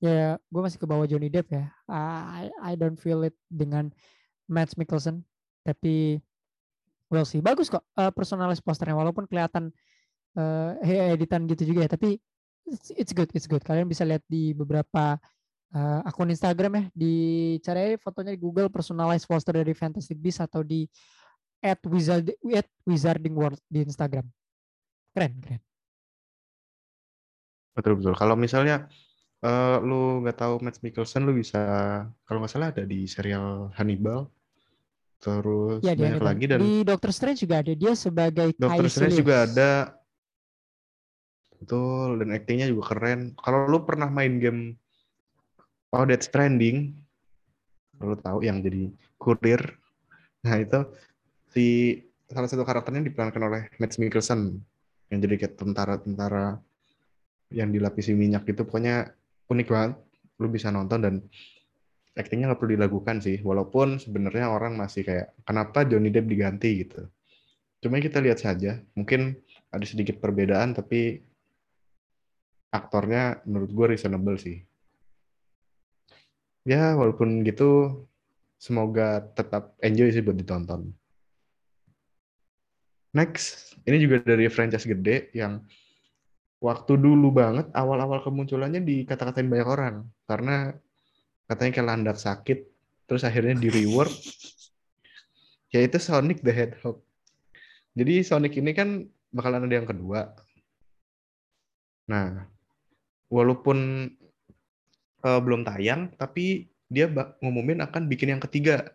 ya 0.04 0.36
gue 0.40 0.62
masih 0.64 0.80
ke 0.80 0.88
bawah 0.88 1.08
Johnny 1.08 1.32
Depp 1.32 1.52
ya 1.52 1.72
I 1.88 2.52
I 2.60 2.74
don't 2.76 3.00
feel 3.00 3.24
it 3.24 3.36
dengan 3.48 3.92
Matt 4.48 4.76
Mikkelsen 4.76 5.24
tapi 5.64 6.20
we'll 7.08 7.28
see. 7.28 7.40
Bagus 7.40 7.72
kok 7.72 7.84
uh, 7.96 8.12
personalis 8.12 8.60
posternya 8.60 8.96
walaupun 8.96 9.28
kelihatan 9.28 9.72
uh, 10.36 10.76
editan 10.84 11.48
gitu 11.48 11.64
juga 11.76 11.88
ya 11.88 11.90
tapi 11.92 12.20
it's, 12.68 12.92
it's 12.96 13.12
good 13.16 13.32
it's 13.36 13.48
good. 13.48 13.64
Kalian 13.64 13.88
bisa 13.88 14.04
lihat 14.04 14.24
di 14.28 14.52
beberapa 14.52 15.20
uh, 15.74 16.02
akun 16.08 16.30
Instagram 16.30 16.72
ya 16.80 16.84
dicari 16.94 17.98
fotonya 17.98 18.38
di 18.38 18.40
Google 18.42 18.70
personalized 18.70 19.26
poster 19.26 19.58
dari 19.58 19.74
Fantastic 19.74 20.18
Beasts 20.22 20.46
atau 20.46 20.62
di 20.62 20.86
at 21.64 21.80
wizard 21.88 22.30
at 22.54 22.68
wizarding 22.86 23.36
world 23.36 23.60
di 23.68 23.84
Instagram. 23.84 24.28
Keren 25.16 25.34
keren. 25.42 25.62
Betul 27.74 27.94
betul. 27.98 28.14
Kalau 28.14 28.36
misalnya 28.38 28.86
eh, 29.42 29.78
lu 29.82 30.22
nggak 30.22 30.38
tahu 30.38 30.54
Mads 30.62 30.84
Mikkelsen 30.84 31.26
lu 31.26 31.34
bisa 31.34 31.60
kalau 32.28 32.44
nggak 32.44 32.52
salah 32.52 32.70
ada 32.70 32.84
di 32.86 33.08
serial 33.10 33.72
Hannibal. 33.80 34.30
Terus 35.24 35.80
Ya 35.82 35.96
banyak 35.96 36.20
Hannibal. 36.20 36.28
lagi 36.28 36.46
dan 36.52 36.60
Di 36.60 36.74
Doctor 36.84 37.12
Strange 37.16 37.40
juga 37.48 37.64
ada. 37.64 37.72
Dia 37.72 37.94
sebagai 37.96 38.48
Doctor 38.60 38.86
Strange 38.92 39.18
juga 39.24 39.36
ada. 39.48 39.72
Betul 41.64 42.20
dan 42.20 42.30
aktingnya 42.36 42.68
juga 42.68 42.92
keren. 42.92 43.32
Kalau 43.40 43.72
lu 43.72 43.88
pernah 43.88 44.12
main 44.12 44.36
game 44.36 44.76
Oh 45.94 46.04
Death 46.10 46.26
Stranding 46.26 46.90
lu 48.02 48.18
tahu 48.20 48.44
yang 48.44 48.60
jadi 48.60 48.90
kurir. 49.22 49.62
Nah 50.44 50.58
itu 50.60 50.80
si 51.54 51.66
salah 52.28 52.50
satu 52.50 52.66
karakternya 52.66 53.06
diperankan 53.06 53.44
oleh 53.46 53.62
Matt 53.78 53.96
Mikkelsen 54.02 54.58
yang 55.14 55.20
jadi 55.22 55.36
kayak 55.40 55.56
tentara-tentara 55.56 56.58
yang 57.54 57.70
dilapisi 57.70 58.18
minyak 58.18 58.44
gitu. 58.50 58.66
Pokoknya 58.66 59.14
unik 59.48 59.68
banget. 59.70 59.94
Lu 60.42 60.50
bisa 60.50 60.74
nonton 60.74 61.00
dan 61.00 61.16
aktingnya 62.18 62.52
nggak 62.52 62.60
perlu 62.60 62.74
dilakukan 62.76 63.22
sih. 63.22 63.38
Walaupun 63.46 64.02
sebenarnya 64.02 64.50
orang 64.50 64.74
masih 64.76 65.06
kayak 65.06 65.38
kenapa 65.46 65.86
Johnny 65.86 66.10
Depp 66.10 66.26
diganti? 66.26 66.84
gitu. 66.84 67.06
Cuma 67.86 68.02
kita 68.02 68.18
lihat 68.18 68.42
saja. 68.42 68.82
Mungkin 68.98 69.38
ada 69.70 69.86
sedikit 69.86 70.18
perbedaan 70.18 70.74
tapi 70.74 71.22
aktornya 72.74 73.46
menurut 73.46 73.70
gue 73.70 73.86
reasonable 73.94 74.42
sih 74.42 74.66
ya 76.64 76.96
walaupun 76.96 77.44
gitu 77.44 78.04
semoga 78.60 79.20
tetap 79.36 79.76
enjoy 79.84 80.08
sih 80.12 80.24
buat 80.24 80.40
ditonton. 80.40 80.96
Next 83.14 83.78
ini 83.86 84.02
juga 84.02 84.24
dari 84.24 84.48
franchise 84.50 84.88
gede 84.88 85.30
yang 85.36 85.62
waktu 86.64 86.96
dulu 86.96 87.30
banget 87.36 87.70
awal-awal 87.76 88.24
kemunculannya 88.24 88.82
dikata-katain 88.82 89.52
banyak 89.52 89.70
orang. 89.70 89.96
Karena 90.26 90.72
katanya 91.46 91.72
kayak 91.76 91.88
landak 91.92 92.18
sakit 92.18 92.60
terus 93.06 93.28
akhirnya 93.28 93.60
di 93.60 93.68
rework 93.68 94.10
yaitu 95.76 96.00
Sonic 96.00 96.40
the 96.40 96.54
Hedgehog. 96.56 97.04
Jadi 97.94 98.24
Sonic 98.24 98.56
ini 98.58 98.72
kan 98.72 99.04
bakalan 99.30 99.68
ada 99.68 99.76
yang 99.76 99.90
kedua. 99.90 100.32
Nah 102.08 102.48
walaupun 103.28 104.08
uh, 105.24 105.40
belum 105.40 105.66
tayang 105.66 106.12
tapi 106.20 106.70
dia 106.92 107.10
ngumumin 107.42 107.82
akan 107.82 108.06
bikin 108.06 108.38
yang 108.38 108.44
ketiga 108.44 108.94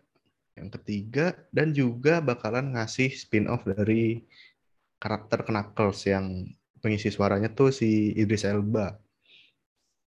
yang 0.55 0.69
ketiga 0.71 1.35
dan 1.55 1.71
juga 1.71 2.19
bakalan 2.19 2.75
ngasih 2.75 3.11
spin-off 3.15 3.63
dari 3.63 4.23
karakter 4.99 5.47
Knuckles 5.47 6.03
yang 6.03 6.51
pengisi 6.83 7.07
suaranya 7.11 7.47
tuh 7.51 7.71
si 7.71 8.11
Idris 8.15 8.43
Elba. 8.43 8.99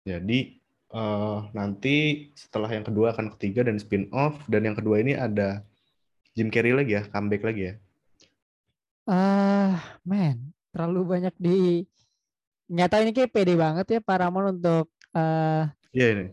Jadi 0.06 0.62
uh, 0.94 1.50
nanti 1.50 2.30
setelah 2.38 2.70
yang 2.70 2.86
kedua 2.86 3.10
akan 3.10 3.34
ketiga 3.34 3.66
dan 3.66 3.82
spin-off 3.82 4.38
dan 4.46 4.70
yang 4.70 4.78
kedua 4.78 5.02
ini 5.02 5.18
ada 5.18 5.66
Jim 6.38 6.46
Carrey 6.54 6.70
lagi 6.70 6.94
ya, 6.94 7.02
comeback 7.10 7.42
lagi 7.42 7.62
ya. 7.70 7.74
Ah, 9.06 9.14
uh, 9.14 9.74
man, 10.06 10.54
terlalu 10.70 11.00
banyak 11.06 11.34
di 11.38 11.86
nyata 12.66 13.02
ini 13.02 13.14
kayak 13.14 13.30
pede 13.30 13.54
banget 13.54 13.86
ya 13.98 14.00
Paramount 14.02 14.58
untuk 14.58 14.90
uh, 15.14 15.70
Iya 15.96 16.08
ini. 16.12 16.26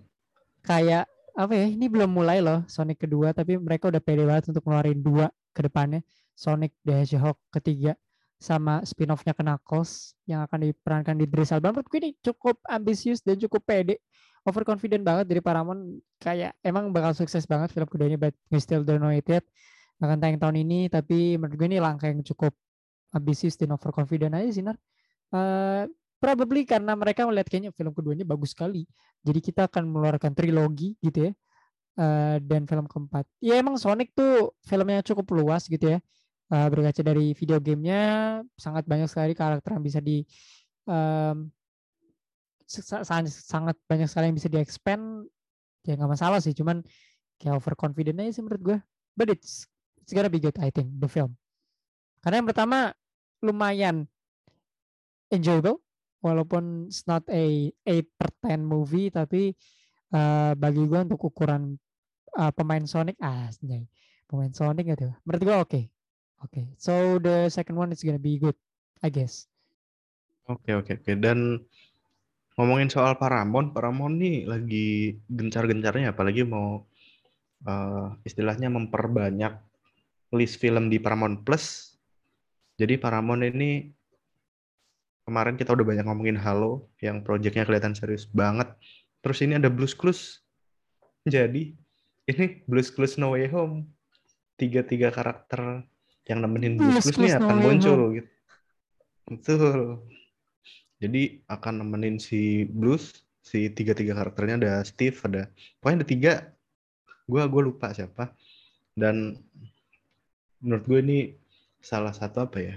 kayak 0.64 1.08
apa 1.34 1.54
ya 1.56 1.66
ini 1.72 1.88
belum 1.88 2.12
mulai 2.12 2.44
loh 2.44 2.68
Sonic 2.68 3.08
kedua 3.08 3.32
tapi 3.32 3.56
mereka 3.56 3.88
udah 3.88 4.04
pede 4.04 4.24
banget 4.28 4.52
untuk 4.52 4.64
ngeluarin 4.68 5.00
dua 5.00 5.32
ke 5.56 5.64
depannya. 5.64 6.04
Sonic 6.36 6.76
the 6.84 6.92
Hedgehog 6.92 7.40
ketiga 7.54 7.96
sama 8.42 8.84
spin-off-nya 8.84 9.32
Knuckles 9.32 10.20
yang 10.28 10.44
akan 10.44 10.68
diperankan 10.68 11.16
di 11.16 11.24
Idris 11.24 11.56
Elba. 11.56 11.72
Menurut 11.72 11.88
gue 11.88 12.00
ini 12.04 12.12
cukup 12.20 12.60
ambisius 12.68 13.24
dan 13.24 13.40
cukup 13.40 13.64
pede. 13.64 14.04
Overconfident 14.44 15.08
banget 15.08 15.32
dari 15.32 15.40
Paramount. 15.40 16.04
Kayak 16.20 16.52
emang 16.60 16.92
bakal 16.92 17.16
sukses 17.16 17.48
banget 17.48 17.72
film 17.72 17.88
keduanya 17.88 18.20
but 18.20 18.36
we 18.52 18.60
still 18.60 18.84
don't 18.84 19.00
know 19.00 19.14
akan 20.04 20.18
tayang 20.20 20.40
tahun 20.42 20.68
ini 20.68 20.92
tapi 20.92 21.40
menurut 21.40 21.56
gue 21.56 21.68
ini 21.72 21.80
langkah 21.80 22.12
yang 22.12 22.20
cukup 22.28 22.52
ambisius 23.16 23.56
dan 23.56 23.72
overconfident 23.72 24.36
aja 24.36 24.50
sih 24.52 24.64
Nar. 24.66 24.76
Uh, 25.32 25.88
probably 26.24 26.64
karena 26.64 26.96
mereka 26.96 27.28
melihat 27.28 27.52
kayaknya 27.52 27.76
film 27.76 27.92
keduanya 27.92 28.24
bagus 28.24 28.56
sekali. 28.56 28.88
Jadi 29.20 29.40
kita 29.44 29.68
akan 29.68 29.92
mengeluarkan 29.92 30.32
trilogi 30.32 30.96
gitu 31.04 31.28
ya. 31.28 31.32
Uh, 31.94 32.40
dan 32.42 32.64
film 32.64 32.88
keempat. 32.88 33.28
Ya 33.44 33.60
emang 33.60 33.76
Sonic 33.76 34.16
tuh 34.16 34.56
filmnya 34.64 35.04
cukup 35.04 35.36
luas 35.36 35.68
gitu 35.68 35.92
ya. 35.92 36.00
Uh, 36.48 36.72
berkaca 36.72 37.04
dari 37.04 37.36
video 37.36 37.60
gamenya 37.60 38.02
sangat 38.56 38.88
banyak 38.88 39.12
sekali 39.12 39.36
karakter 39.36 39.76
yang 39.76 39.84
bisa 39.84 40.00
di 40.00 40.24
um, 40.88 41.52
sangat, 42.68 43.76
banyak 43.86 44.08
sekali 44.08 44.32
yang 44.32 44.38
bisa 44.38 44.50
di 44.50 44.60
expand 44.60 45.28
ya 45.84 46.00
nggak 46.00 46.12
masalah 46.16 46.40
sih 46.40 46.56
cuman 46.56 46.80
kayak 47.38 47.60
overconfident 47.60 48.24
aja 48.24 48.40
sih 48.40 48.44
menurut 48.44 48.62
gue 48.64 48.78
but 49.20 49.28
it's 49.28 49.68
it's 50.00 50.16
gonna 50.16 50.32
be 50.32 50.40
good 50.40 50.56
I 50.60 50.72
think 50.72 50.96
the 50.96 51.12
film 51.12 51.36
karena 52.24 52.40
yang 52.40 52.48
pertama 52.48 52.96
lumayan 53.44 54.08
enjoyable 55.28 55.84
walaupun 56.24 56.88
it's 56.88 57.04
not 57.04 57.22
a 57.28 57.68
8 57.84 58.08
per 58.16 58.30
10 58.48 58.64
movie 58.64 59.12
tapi 59.12 59.52
uh, 60.16 60.56
bagi 60.56 60.88
gue 60.88 61.00
untuk 61.04 61.28
ukuran 61.28 61.76
uh, 62.40 62.52
pemain 62.56 62.88
Sonic 62.88 63.20
ah 63.20 63.52
pemain 64.32 64.54
Sonic 64.56 64.96
gitu 64.96 65.12
menurut 65.28 65.42
gue 65.44 65.56
oke 65.56 65.68
okay. 65.68 65.84
oke 66.40 66.50
okay. 66.50 66.66
so 66.80 67.20
the 67.20 67.52
second 67.52 67.76
one 67.76 67.92
is 67.92 68.00
gonna 68.02 68.22
be 68.22 68.40
good 68.40 68.56
I 69.04 69.12
guess 69.12 69.52
oke 70.48 70.64
okay, 70.64 70.80
oke 70.80 70.88
okay, 70.88 70.96
oke 70.96 71.04
okay. 71.04 71.16
dan 71.20 71.60
ngomongin 72.56 72.88
soal 72.88 73.20
Paramount 73.20 73.76
Paramount 73.76 74.16
nih 74.16 74.48
lagi 74.48 75.20
gencar-gencarnya 75.28 76.16
apalagi 76.16 76.48
mau 76.48 76.88
uh, 77.68 78.16
istilahnya 78.24 78.72
memperbanyak 78.72 79.60
list 80.34 80.58
film 80.64 80.88
di 80.88 81.04
Paramount 81.04 81.44
Plus 81.44 81.94
jadi 82.80 82.96
Paramount 82.96 83.44
ini 83.44 83.92
kemarin 85.24 85.56
kita 85.56 85.72
udah 85.72 85.86
banyak 85.88 86.06
ngomongin 86.06 86.38
Halo 86.40 86.88
yang 87.00 87.24
proyeknya 87.24 87.64
kelihatan 87.64 87.96
serius 87.96 88.28
banget. 88.28 88.72
Terus 89.24 89.40
ini 89.44 89.56
ada 89.56 89.72
Blues 89.72 89.96
Clues. 89.96 90.44
Jadi 91.24 91.76
ini 92.28 92.46
Blues 92.68 92.92
Clues 92.92 93.16
No 93.16 93.36
Way 93.36 93.48
Home. 93.56 93.88
Tiga-tiga 94.60 95.10
karakter 95.10 95.84
yang 96.30 96.40
nemenin 96.44 96.78
Blues, 96.80 97.04
Blues 97.04 97.16
Clues 97.16 97.32
nih 97.32 97.34
akan 97.40 97.56
no 97.58 97.64
muncul 97.64 98.00
gitu. 98.16 98.30
Betul. 99.28 99.82
Jadi 101.04 101.44
akan 101.52 101.74
nemenin 101.84 102.16
si 102.16 102.64
Blues, 102.70 103.24
si 103.44 103.68
tiga-tiga 103.72 104.16
karakternya 104.16 104.56
ada 104.60 104.74
Steve, 104.88 105.16
ada 105.28 105.52
pokoknya 105.80 105.98
ada 106.04 106.08
tiga. 106.08 106.34
Gue 107.28 107.44
gue 107.44 107.62
lupa 107.64 107.92
siapa. 107.92 108.32
Dan 108.94 109.40
menurut 110.64 110.86
gue 110.86 111.00
ini 111.02 111.20
salah 111.84 112.16
satu 112.16 112.48
apa 112.48 112.60
ya? 112.62 112.76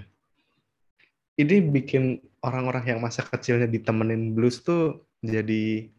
Ini 1.37 1.61
bikin 1.71 2.17
orang-orang 2.41 2.85
yang 2.85 2.99
masa 3.01 3.25
kecilnya 3.25 3.65
ditemenin 3.65 4.33
blues 4.37 4.61
tuh 4.61 5.05
jadi 5.25 5.89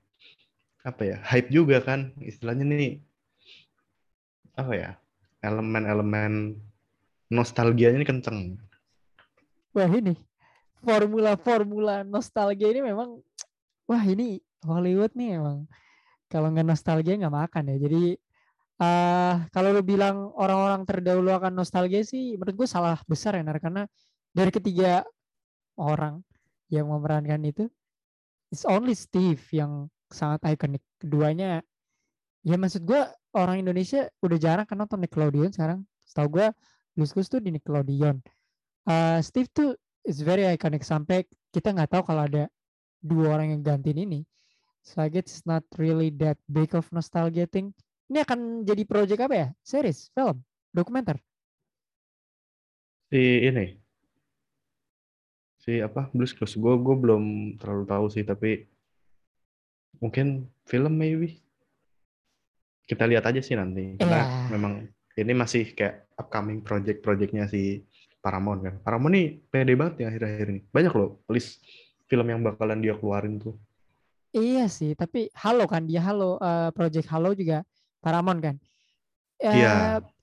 apa 0.86 1.02
ya 1.04 1.16
hype 1.26 1.50
juga 1.50 1.82
kan. 1.82 2.14
Istilahnya 2.22 2.64
nih 2.64 3.02
apa 4.58 4.72
ya 4.74 4.90
elemen-elemen 5.42 6.58
nostalgianya 7.30 8.02
ini 8.02 8.06
kenceng. 8.06 8.38
Wah 9.74 9.90
ini 9.90 10.16
formula-formula 10.82 12.06
nostalgia 12.06 12.70
ini 12.70 12.82
memang 12.82 13.18
wah 13.86 14.02
ini 14.02 14.42
Hollywood 14.62 15.14
nih 15.14 15.38
emang. 15.38 15.66
Kalau 16.28 16.52
nggak 16.52 16.66
nostalgia 16.66 17.14
nggak 17.16 17.34
makan 17.34 17.64
ya. 17.72 17.76
Jadi 17.88 18.02
uh, 18.82 19.34
kalau 19.54 19.70
lu 19.72 19.82
bilang 19.82 20.30
orang-orang 20.34 20.82
terdahulu 20.84 21.30
akan 21.34 21.52
nostalgia 21.54 22.02
sih 22.04 22.36
menurut 22.36 22.64
gue 22.64 22.68
salah 22.68 22.98
besar 23.06 23.38
ya 23.38 23.42
Nar. 23.44 23.58
Karena 23.62 23.82
dari 24.34 24.50
ketiga 24.52 25.02
orang 25.78 26.20
yang 26.68 26.88
memerankan 26.88 27.40
itu 27.44 27.66
it's 28.52 28.64
only 28.64 28.96
Steve 28.96 29.40
yang 29.52 29.88
sangat 30.08 30.56
ikonik 30.56 30.84
keduanya 31.00 31.60
ya 32.44 32.56
maksud 32.56 32.84
gue 32.88 33.00
orang 33.36 33.60
Indonesia 33.60 34.08
udah 34.24 34.38
jarang 34.40 34.66
kan 34.66 34.78
nonton 34.80 35.04
Nickelodeon 35.04 35.52
sekarang. 35.52 35.84
Setahu 36.08 36.40
gue 36.40 36.46
Clues 36.98 37.28
tuh 37.30 37.38
di 37.38 37.54
Nickelodeon. 37.54 38.18
Uh, 38.88 39.20
Steve 39.22 39.46
tuh 39.52 39.76
is 40.02 40.24
very 40.24 40.48
iconic 40.48 40.82
sampai 40.82 41.22
kita 41.52 41.70
nggak 41.70 41.92
tahu 41.92 42.02
kalau 42.08 42.26
ada 42.26 42.48
dua 42.98 43.38
orang 43.38 43.54
yang 43.54 43.62
gantiin 43.62 44.00
ini. 44.02 44.20
So 44.82 45.04
I 45.04 45.12
guess 45.12 45.28
it's 45.28 45.44
not 45.44 45.62
really 45.76 46.08
that 46.18 46.40
big 46.48 46.72
of 46.72 46.88
nostalgia 46.90 47.44
thing. 47.44 47.76
Ini 48.08 48.24
akan 48.24 48.64
jadi 48.64 48.82
project 48.88 49.20
apa 49.20 49.34
ya? 49.36 49.48
Series? 49.60 50.08
Film? 50.16 50.40
Dokumenter? 50.72 51.20
Si 53.12 53.20
ini 53.44 53.87
si 55.68 55.84
apa 55.84 56.08
Blues 56.16 56.32
Clues 56.32 56.56
gue 56.56 56.74
gue 56.80 56.96
belum 56.96 57.24
terlalu 57.60 57.84
tahu 57.84 58.06
sih 58.08 58.24
tapi 58.24 58.64
mungkin 60.00 60.48
film 60.64 60.96
maybe. 60.96 61.44
Kita 62.88 63.04
lihat 63.04 63.28
aja 63.28 63.44
sih 63.44 63.52
nanti. 63.52 64.00
Karena 64.00 64.24
yeah. 64.24 64.48
memang 64.48 64.88
ini 65.12 65.32
masih 65.36 65.76
kayak 65.76 66.08
upcoming 66.16 66.64
project-projectnya 66.64 67.44
si 67.52 67.84
Paramount 68.24 68.64
kan. 68.64 68.74
Paramount 68.80 69.12
nih 69.12 69.44
pede 69.52 69.76
banget 69.76 69.94
ya 70.00 70.06
akhir-akhir 70.08 70.46
ini. 70.48 70.60
Banyak 70.72 70.92
loh 70.96 71.20
list 71.28 71.60
film 72.08 72.24
yang 72.32 72.40
bakalan 72.40 72.80
dia 72.80 72.96
keluarin 72.96 73.36
tuh. 73.36 73.52
Iya 74.32 74.72
sih 74.72 74.96
tapi 74.96 75.28
Halo 75.36 75.68
kan 75.68 75.84
dia 75.84 76.00
Halo 76.00 76.40
uh, 76.40 76.72
project 76.72 77.12
Halo 77.12 77.36
juga 77.36 77.60
Paramount 78.00 78.40
kan. 78.40 78.56
Ya 79.36 79.52
Iya. 79.52 79.72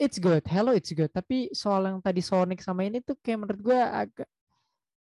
it's 0.02 0.18
good. 0.18 0.42
Hello 0.50 0.74
it's 0.74 0.90
good. 0.90 1.14
Tapi 1.14 1.54
soal 1.54 1.86
yang 1.86 2.02
tadi 2.02 2.26
Sonic 2.26 2.66
sama 2.66 2.82
ini 2.82 2.98
tuh 3.06 3.14
kayak 3.22 3.46
menurut 3.46 3.62
gue 3.62 3.78
agak 3.78 4.26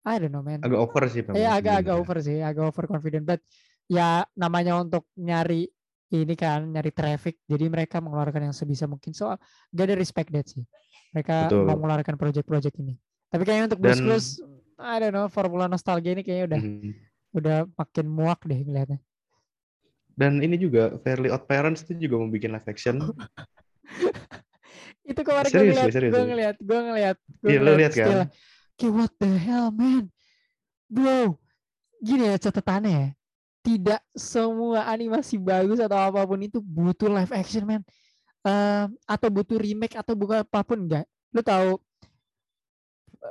I 0.01 0.17
don't 0.17 0.29
know 0.29 0.41
man 0.41 0.59
Agak 0.59 0.79
over 0.79 1.03
sih 1.05 1.21
memang 1.21 1.37
ya 1.37 1.49
agak 1.53 1.75
agak 1.81 1.95
over 1.95 2.17
sih 2.17 2.41
agak 2.41 2.63
over 2.67 2.83
confident 2.85 3.23
but 3.23 3.41
ya 3.85 4.25
namanya 4.33 4.77
untuk 4.77 5.05
nyari 5.13 5.69
ini 6.09 6.33
kan 6.33 6.65
nyari 6.67 6.89
traffic 6.89 7.37
jadi 7.45 7.65
mereka 7.67 8.01
mengeluarkan 8.01 8.49
yang 8.49 8.55
sebisa 8.55 8.83
mungkin 8.83 9.13
so 9.13 9.29
gak 9.69 9.85
ada 9.85 9.95
respect 9.95 10.29
that 10.29 10.45
sih 10.45 10.65
mereka 11.11 11.47
Betul. 11.47 11.63
mau 11.65 11.77
mengeluarkan 11.77 12.15
project-project 12.15 12.75
ini 12.79 12.97
tapi 13.27 13.43
kayaknya 13.43 13.65
untuk 13.69 13.79
Blues 13.79 13.95
Dan- 13.95 14.05
Clues 14.05 14.27
I 14.81 14.97
don't 14.97 15.13
know 15.13 15.29
formula 15.29 15.65
nostalgia 15.65 16.11
ini 16.11 16.21
kayaknya 16.21 16.45
udah 16.49 16.59
Mhm. 16.59 16.91
udah 17.31 17.57
makin 17.71 18.05
muak 18.07 18.41
deh 18.43 18.59
ngeliatnya 18.59 18.99
Dan 20.11 20.43
ini 20.43 20.53
juga 20.55 20.91
Fairly 20.99 21.31
Odd 21.31 21.47
Parents 21.47 21.81
itu 21.81 21.95
juga 21.97 22.19
mau 22.19 22.27
bikin 22.27 22.51
live 22.51 22.67
action. 22.67 22.99
itu 25.01 25.21
kemarin 25.23 25.49
gue 25.49 25.63
ngeliat 25.65 25.91
gue 25.95 26.23
ngeliat 26.23 26.55
gue 26.59 26.79
ngeliat 26.79 27.17
gue 27.41 27.49
Iya, 27.49 27.59
lu 27.63 27.71
lihat 27.73 27.93
kan? 27.93 28.05
still 28.05 28.23
kayak 28.79 28.93
what 28.93 29.13
the 29.19 29.29
hell 29.29 29.69
man? 29.71 30.07
Bro 30.91 31.41
gini 32.01 32.33
ya 32.33 32.35
catatannya 32.41 32.91
ya. 32.91 33.07
Tidak 33.61 34.01
semua 34.17 34.89
animasi 34.89 35.37
bagus 35.37 35.77
atau 35.77 35.93
apa 36.01 36.25
pun 36.25 36.41
itu 36.41 36.57
butuh 36.57 37.13
live 37.13 37.29
action 37.29 37.63
man. 37.63 37.81
Eh, 38.41 38.85
atau 39.05 39.29
butuh 39.29 39.61
remake 39.61 39.93
atau 39.93 40.17
bukan 40.17 40.41
apa 40.41 40.65
pun 40.65 40.81
enggak. 40.81 41.05
Lu 41.29 41.45
tahu 41.45 41.77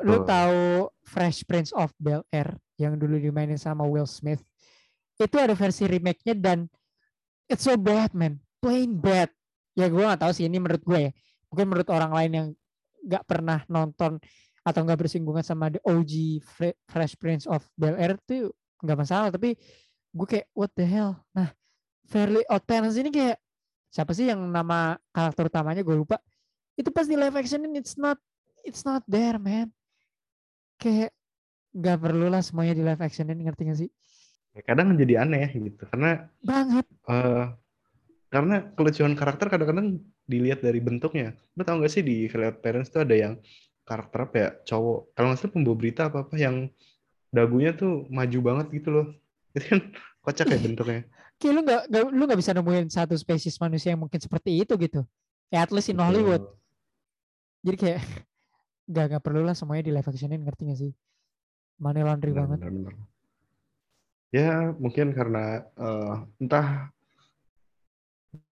lu 0.07 0.23
Betul. 0.23 0.31
tahu 0.31 0.63
Fresh 1.03 1.43
Prince 1.51 1.75
of 1.75 1.91
Bel 1.99 2.23
Air 2.31 2.55
yang 2.79 2.95
dulu 2.95 3.19
dimainin 3.19 3.59
sama 3.59 3.83
Will 3.83 4.07
Smith? 4.07 4.39
Itu 5.19 5.37
ada 5.37 5.53
versi 5.53 5.85
remake-nya 5.85 6.39
dan 6.39 6.71
it's 7.51 7.67
so 7.67 7.75
bad 7.75 8.15
man. 8.15 8.39
Plain 8.63 8.95
bad. 8.95 9.29
Ya 9.75 9.91
gue 9.91 9.99
nggak 9.99 10.23
tahu 10.23 10.33
sih 10.33 10.47
ini 10.47 10.63
menurut 10.63 10.81
gue 10.87 11.11
ya. 11.11 11.13
Mungkin 11.51 11.67
menurut 11.67 11.89
orang 11.91 12.13
lain 12.15 12.31
yang 12.31 12.49
nggak 13.03 13.25
pernah 13.27 13.67
nonton 13.67 14.23
atau 14.61 14.81
nggak 14.85 15.01
bersinggungan 15.07 15.45
sama 15.45 15.73
the 15.73 15.81
OG 15.83 16.45
Fre- 16.45 16.79
Fresh 16.85 17.17
Prince 17.17 17.45
of 17.49 17.65
Bel 17.75 17.97
Air 17.97 18.21
itu 18.21 18.53
nggak 18.81 18.99
masalah 18.99 19.29
tapi 19.33 19.57
gue 20.11 20.27
kayak 20.27 20.47
what 20.53 20.71
the 20.77 20.85
hell? 20.85 21.17
Nah 21.33 21.49
Fairly 22.11 22.43
Odd 22.51 22.67
Parents 22.67 22.99
ini 22.99 23.15
kayak 23.15 23.39
siapa 23.91 24.11
sih 24.15 24.27
yang 24.27 24.43
nama 24.51 24.99
karakter 25.15 25.47
utamanya? 25.47 25.83
Gue 25.87 25.95
lupa. 25.95 26.19
Itu 26.75 26.91
pas 26.91 27.07
di 27.07 27.15
live 27.15 27.35
actionin 27.39 27.71
it's 27.79 27.95
not 27.95 28.19
it's 28.67 28.83
not 28.83 29.07
there 29.07 29.39
man. 29.39 29.71
Kayak 30.81 31.15
nggak 31.71 31.99
perlu 32.03 32.27
lah 32.27 32.43
semuanya 32.43 32.75
di 32.75 32.83
live 32.83 32.99
actionin 32.99 33.39
ngerti 33.39 33.63
gak 33.71 33.79
sih? 33.87 33.91
Ya, 34.59 34.67
kadang 34.67 34.99
jadi 34.99 35.23
aneh 35.23 35.55
gitu 35.55 35.87
karena 35.87 36.27
banget. 36.43 36.83
eh 37.07 37.47
karena 38.31 38.63
kelucuan 38.75 39.15
karakter 39.15 39.47
kadang-kadang 39.51 40.03
dilihat 40.27 40.63
dari 40.63 40.83
bentuknya. 40.83 41.35
Lu 41.55 41.63
tau 41.63 41.79
gak 41.79 41.95
sih 41.95 42.03
di 42.03 42.27
Fairly 42.27 42.51
Odd 42.51 42.59
Parents 42.63 42.91
tuh 42.91 43.07
ada 43.07 43.15
yang 43.15 43.35
karakter 43.87 44.21
apa 44.29 44.37
ya 44.39 44.49
cowok 44.69 44.99
kalau 45.15 45.27
nggak 45.33 45.39
salah 45.41 45.53
pembawa 45.53 45.77
berita 45.77 46.03
apa 46.07 46.19
apa 46.27 46.35
yang 46.39 46.57
dagunya 47.31 47.71
tuh 47.75 48.07
maju 48.11 48.39
banget 48.43 48.67
gitu 48.75 48.89
loh. 48.91 49.07
Itu 49.55 49.67
kan 49.67 49.81
kocak 50.21 50.47
ya 50.53 50.59
bentuknya. 50.61 51.01
kayak 51.41 51.53
lu 51.57 51.61
nggak 51.65 51.83
lu 52.13 52.23
nggak 52.29 52.41
bisa 52.41 52.53
nemuin 52.53 52.87
satu 52.93 53.17
spesies 53.17 53.57
manusia 53.57 53.97
yang 53.97 54.05
mungkin 54.05 54.21
seperti 54.21 54.61
itu 54.61 54.77
gitu 54.77 55.01
ya 55.49 55.65
at 55.65 55.73
least 55.73 55.89
in 55.89 55.97
Hollywood 55.97 56.45
Betul. 56.45 56.61
jadi 57.65 57.77
kayak 57.81 58.01
nggak 58.93 59.05
nggak 59.09 59.23
perlu 59.25 59.41
lah 59.49 59.57
semuanya 59.57 59.89
di 59.89 59.93
live 59.97 60.05
actionin 60.05 60.45
ngerti 60.45 60.63
gak 60.69 60.79
sih 60.85 60.93
money 61.81 62.05
laundry 62.05 62.37
Benar, 62.37 62.41
banget 62.45 62.59
benar, 62.61 62.73
benar. 62.77 62.95
Ya 64.31 64.51
mungkin 64.77 65.07
karena 65.17 65.45
eh, 65.65 66.15
entah 66.45 66.67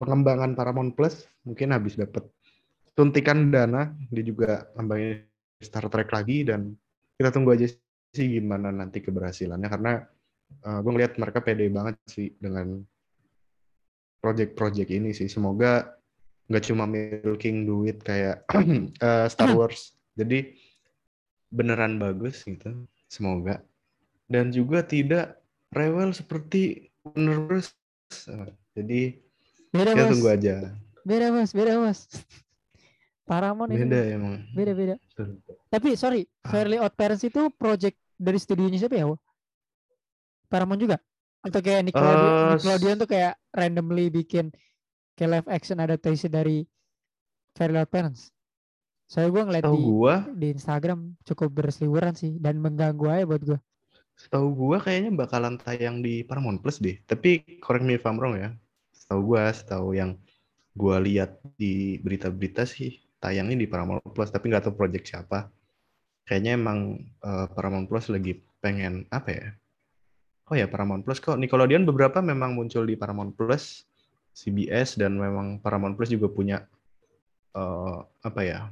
pengembangan 0.01 0.55
Paramount 0.57 0.95
Plus 0.95 1.27
mungkin 1.45 1.75
habis 1.75 1.99
dapat 1.99 2.25
suntikan 2.97 3.53
dana, 3.53 3.93
dia 4.09 4.23
juga 4.25 4.65
ngembangin 4.73 5.21
Star 5.61 5.85
Trek 5.85 6.09
lagi 6.09 6.41
dan 6.41 6.73
kita 7.17 7.29
tunggu 7.29 7.53
aja 7.53 7.69
sih 8.13 8.27
gimana 8.41 8.73
nanti 8.73 9.01
keberhasilannya 9.05 9.69
karena 9.69 9.93
gue 10.63 10.91
ngeliat 10.91 11.19
mereka 11.21 11.43
pede 11.45 11.69
banget 11.69 11.95
sih 12.09 12.33
dengan 12.41 12.81
project-project 14.21 14.89
ini 14.89 15.13
sih. 15.13 15.29
Semoga 15.29 15.93
nggak 16.47 16.63
cuma 16.71 16.87
milking 16.87 17.67
duit 17.67 18.01
kayak 18.01 18.47
eh, 19.05 19.27
Star 19.29 19.53
Wars. 19.53 19.93
Jadi 20.17 20.57
beneran 21.53 22.01
bagus 22.01 22.41
gitu. 22.43 22.87
Semoga. 23.07 23.61
Dan 24.27 24.51
juga 24.51 24.83
tidak 24.83 25.39
rewel 25.71 26.11
seperti 26.11 26.91
Warner 27.05 27.39
Bros. 27.45 27.71
Eh, 28.27 28.51
Jadi 28.75 29.01
beda 29.75 29.91
kita 29.93 30.03
bos 30.03 30.11
tunggu 30.15 30.29
aja. 30.31 30.55
beda 31.03 31.27
bos 31.35 31.51
beda 31.51 31.73
bos 31.75 31.99
Paramount 33.27 33.67
ini 33.75 33.83
Beda 33.83 33.99
emang. 34.07 34.33
beda 34.55 34.71
beda 34.71 34.95
Betul. 34.95 35.43
tapi 35.67 35.89
sorry 35.99 36.23
Ah. 36.47 36.49
Fairly 36.55 36.79
Odd 36.79 36.95
Parents 36.95 37.23
itu 37.27 37.51
project 37.51 37.99
dari 38.15 38.39
studionya 38.39 38.79
siapa 38.79 38.95
ya? 38.95 39.11
Paramount 40.47 40.79
juga 40.79 40.97
atau 41.43 41.59
kayak 41.59 41.91
Nickelodeon, 41.91 42.31
Eh, 42.31 42.49
Nickelodeon 42.55 42.97
tuh 43.03 43.09
kayak 43.11 43.33
randomly 43.51 44.07
bikin 44.07 44.49
kayak 45.13 45.29
live 45.43 45.49
action 45.51 45.77
adaptation 45.83 46.31
dari 46.31 46.63
Fairly 47.59 47.77
Odd 47.83 47.91
Parents 47.91 48.31
saya 49.07 49.31
gue 49.31 49.39
ngeliat 49.39 49.63
di 49.63 49.79
gua, 49.79 50.15
di 50.35 50.47
Instagram 50.51 51.15
cukup 51.23 51.51
berseliweran 51.51 52.15
sih 52.15 52.35
dan 52.39 52.59
mengganggu 52.59 53.07
aja 53.07 53.23
buat 53.27 53.43
gue 53.43 53.59
tahu 54.33 54.49
gua 54.49 54.81
kayaknya 54.81 55.13
bakalan 55.13 55.61
tayang 55.61 56.01
di 56.01 56.25
Paramount 56.25 56.57
Plus 56.65 56.81
deh. 56.81 56.97
Tapi 57.05 57.61
correct 57.61 57.85
me 57.85 58.01
if 58.01 58.03
I'm 58.09 58.17
wrong 58.17 58.33
ya. 58.33 58.49
Setahu 58.89 59.21
gua, 59.37 59.53
setahu 59.53 59.93
yang 59.93 60.17
gua 60.73 60.97
lihat 60.97 61.37
di 61.53 62.01
berita-berita 62.01 62.65
sih 62.65 62.97
tayangnya 63.17 63.57
di 63.57 63.67
Paramount 63.69 64.03
Plus, 64.13 64.29
tapi 64.29 64.49
nggak 64.49 64.69
tahu 64.69 64.75
project 64.77 65.05
siapa. 65.09 65.49
Kayaknya 66.27 66.51
emang 66.59 66.79
eh, 67.23 67.47
Paramount 67.51 67.87
Plus 67.87 68.11
lagi 68.11 68.39
pengen 68.61 69.07
apa 69.09 69.29
ya? 69.31 69.47
Oh 70.47 70.55
ya 70.55 70.67
Paramount 70.71 71.03
Plus 71.03 71.19
kok 71.19 71.35
Nickelodeon 71.35 71.83
beberapa 71.83 72.23
memang 72.23 72.55
muncul 72.55 72.87
di 72.87 72.95
Paramount 72.95 73.35
Plus, 73.35 73.83
CBS 74.31 74.95
dan 74.95 75.17
memang 75.17 75.59
Paramount 75.59 75.95
Plus 75.99 76.11
juga 76.13 76.27
punya 76.31 76.57
eh, 77.55 77.99
apa 78.23 78.41
ya? 78.43 78.71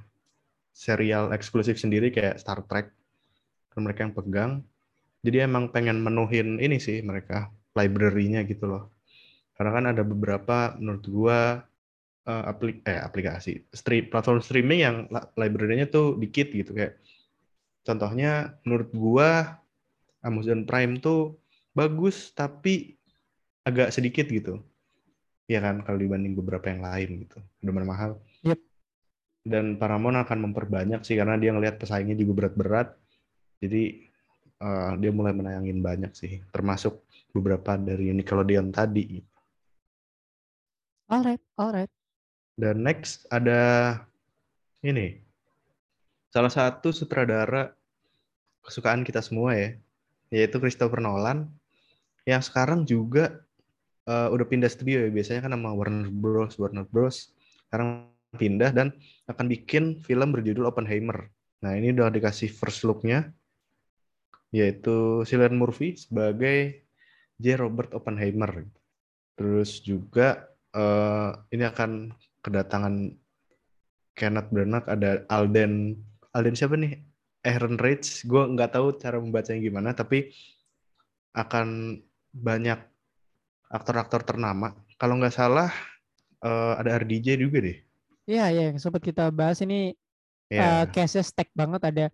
serial 0.75 1.31
eksklusif 1.31 1.79
sendiri 1.79 2.11
kayak 2.11 2.35
Star 2.35 2.59
Trek. 2.67 2.91
Kan 3.71 3.87
mereka 3.87 4.03
yang 4.03 4.11
pegang. 4.11 4.51
Jadi 5.23 5.47
emang 5.47 5.71
pengen 5.71 6.03
menuhin 6.03 6.59
ini 6.59 6.77
sih 6.77 6.99
mereka 6.99 7.49
library-nya 7.73 8.43
gitu 8.43 8.67
loh. 8.67 8.91
Karena 9.55 9.71
kan 9.71 9.85
ada 9.95 10.03
beberapa 10.03 10.75
menurut 10.75 11.05
gua 11.07 11.39
eh, 12.25 12.43
aplik 12.49 12.81
eh 12.85 12.99
aplikasi 12.99 13.69
stream 13.71 14.09
platform 14.09 14.41
streaming 14.41 14.79
yang 14.81 14.95
library-nya 15.37 15.87
tuh 15.89 16.17
dikit 16.17 16.51
gitu 16.51 16.73
kayak 16.73 16.97
contohnya 17.85 18.57
menurut 18.65 18.89
gua 18.91 19.61
Amazon 20.25 20.65
Prime 20.65 20.97
tuh 20.97 21.37
bagus 21.77 22.33
tapi 22.33 22.97
agak 23.61 23.93
sedikit 23.93 24.25
gitu. 24.25 24.61
Ya 25.45 25.61
kan 25.61 25.85
kalau 25.85 26.01
dibanding 26.01 26.33
beberapa 26.33 26.65
yang 26.73 26.81
lain 26.81 27.29
gitu. 27.29 27.37
Udah 27.61 27.85
mahal. 27.85 28.11
Yep. 28.41 28.57
Dan 29.45 29.77
Paramount 29.77 30.25
akan 30.25 30.49
memperbanyak 30.49 31.05
sih 31.05 31.13
karena 31.13 31.37
dia 31.37 31.53
ngelihat 31.53 31.77
pesaingnya 31.77 32.17
juga 32.17 32.41
berat-berat. 32.41 32.97
Jadi 33.61 34.09
eh, 34.57 34.91
dia 34.97 35.11
mulai 35.13 35.37
menayangin 35.37 35.85
banyak 35.85 36.11
sih, 36.17 36.41
termasuk 36.49 37.05
beberapa 37.29 37.77
dari 37.77 38.09
Nickelodeon 38.15 38.73
tadi. 38.73 39.21
alright 41.05 41.41
alright 41.61 41.91
Dan 42.55 42.87
next 42.87 43.27
ada 43.27 43.99
ini, 44.79 45.19
salah 46.31 46.47
satu 46.47 46.95
sutradara 46.95 47.75
kesukaan 48.63 49.03
kita 49.03 49.19
semua 49.19 49.59
ya, 49.59 49.69
yaitu 50.31 50.63
Christopher 50.63 51.03
Nolan, 51.03 51.51
yang 52.23 52.39
sekarang 52.39 52.87
juga 52.87 53.43
eh, 54.07 54.27
udah 54.31 54.47
pindah 54.47 54.71
studio 54.71 55.03
ya, 55.03 55.11
biasanya 55.11 55.43
kan 55.43 55.51
sama 55.51 55.75
Warner 55.75 56.07
Bros. 56.07 56.55
Warner 56.55 56.87
Bros. 56.87 57.35
Sekarang 57.67 58.07
pindah 58.39 58.71
dan 58.71 58.95
akan 59.27 59.51
bikin 59.51 59.99
film 59.99 60.31
berjudul 60.31 60.67
Oppenheimer. 60.71 61.27
Nah 61.59 61.75
ini 61.75 61.91
udah 61.91 62.07
dikasih 62.07 62.47
first 62.51 62.87
look-nya, 62.87 63.35
yaitu 64.55 65.27
Cillian 65.27 65.59
Murphy 65.59 65.99
sebagai 65.99 66.87
J. 67.35 67.59
Robert 67.59 67.91
Oppenheimer. 67.91 68.63
Terus 69.35 69.83
juga 69.83 70.47
eh, 70.71 71.31
ini 71.51 71.67
akan 71.67 72.15
kedatangan 72.45 73.17
Kenneth 74.13 74.53
Branagh, 74.53 74.85
ada 74.85 75.25
Alden, 75.33 75.97
Alden 76.31 76.55
siapa 76.55 76.77
nih? 76.77 77.01
Ehrenreich, 77.45 78.25
gue 78.25 78.41
nggak 78.57 78.73
tahu 78.73 78.97
cara 78.97 79.17
membacanya 79.21 79.61
gimana, 79.61 79.89
tapi 79.93 80.33
akan 81.33 81.99
banyak 82.33 82.79
aktor-aktor 83.69 84.25
ternama. 84.25 84.73
Kalau 84.97 85.17
nggak 85.17 85.35
salah 85.35 85.69
eh, 86.41 86.73
ada 86.79 87.01
RDJ 87.01 87.37
juga 87.41 87.65
deh. 87.65 87.77
Iya, 88.25 88.45
iya, 88.49 88.63
yang 88.73 88.81
sempat 88.81 89.01
kita 89.05 89.29
bahas 89.29 89.61
ini 89.61 89.93
Ya, 90.45 90.85
eh 90.85 90.93
case-nya 90.93 91.25
stack 91.25 91.49
banget 91.57 91.81
ada 91.89 92.05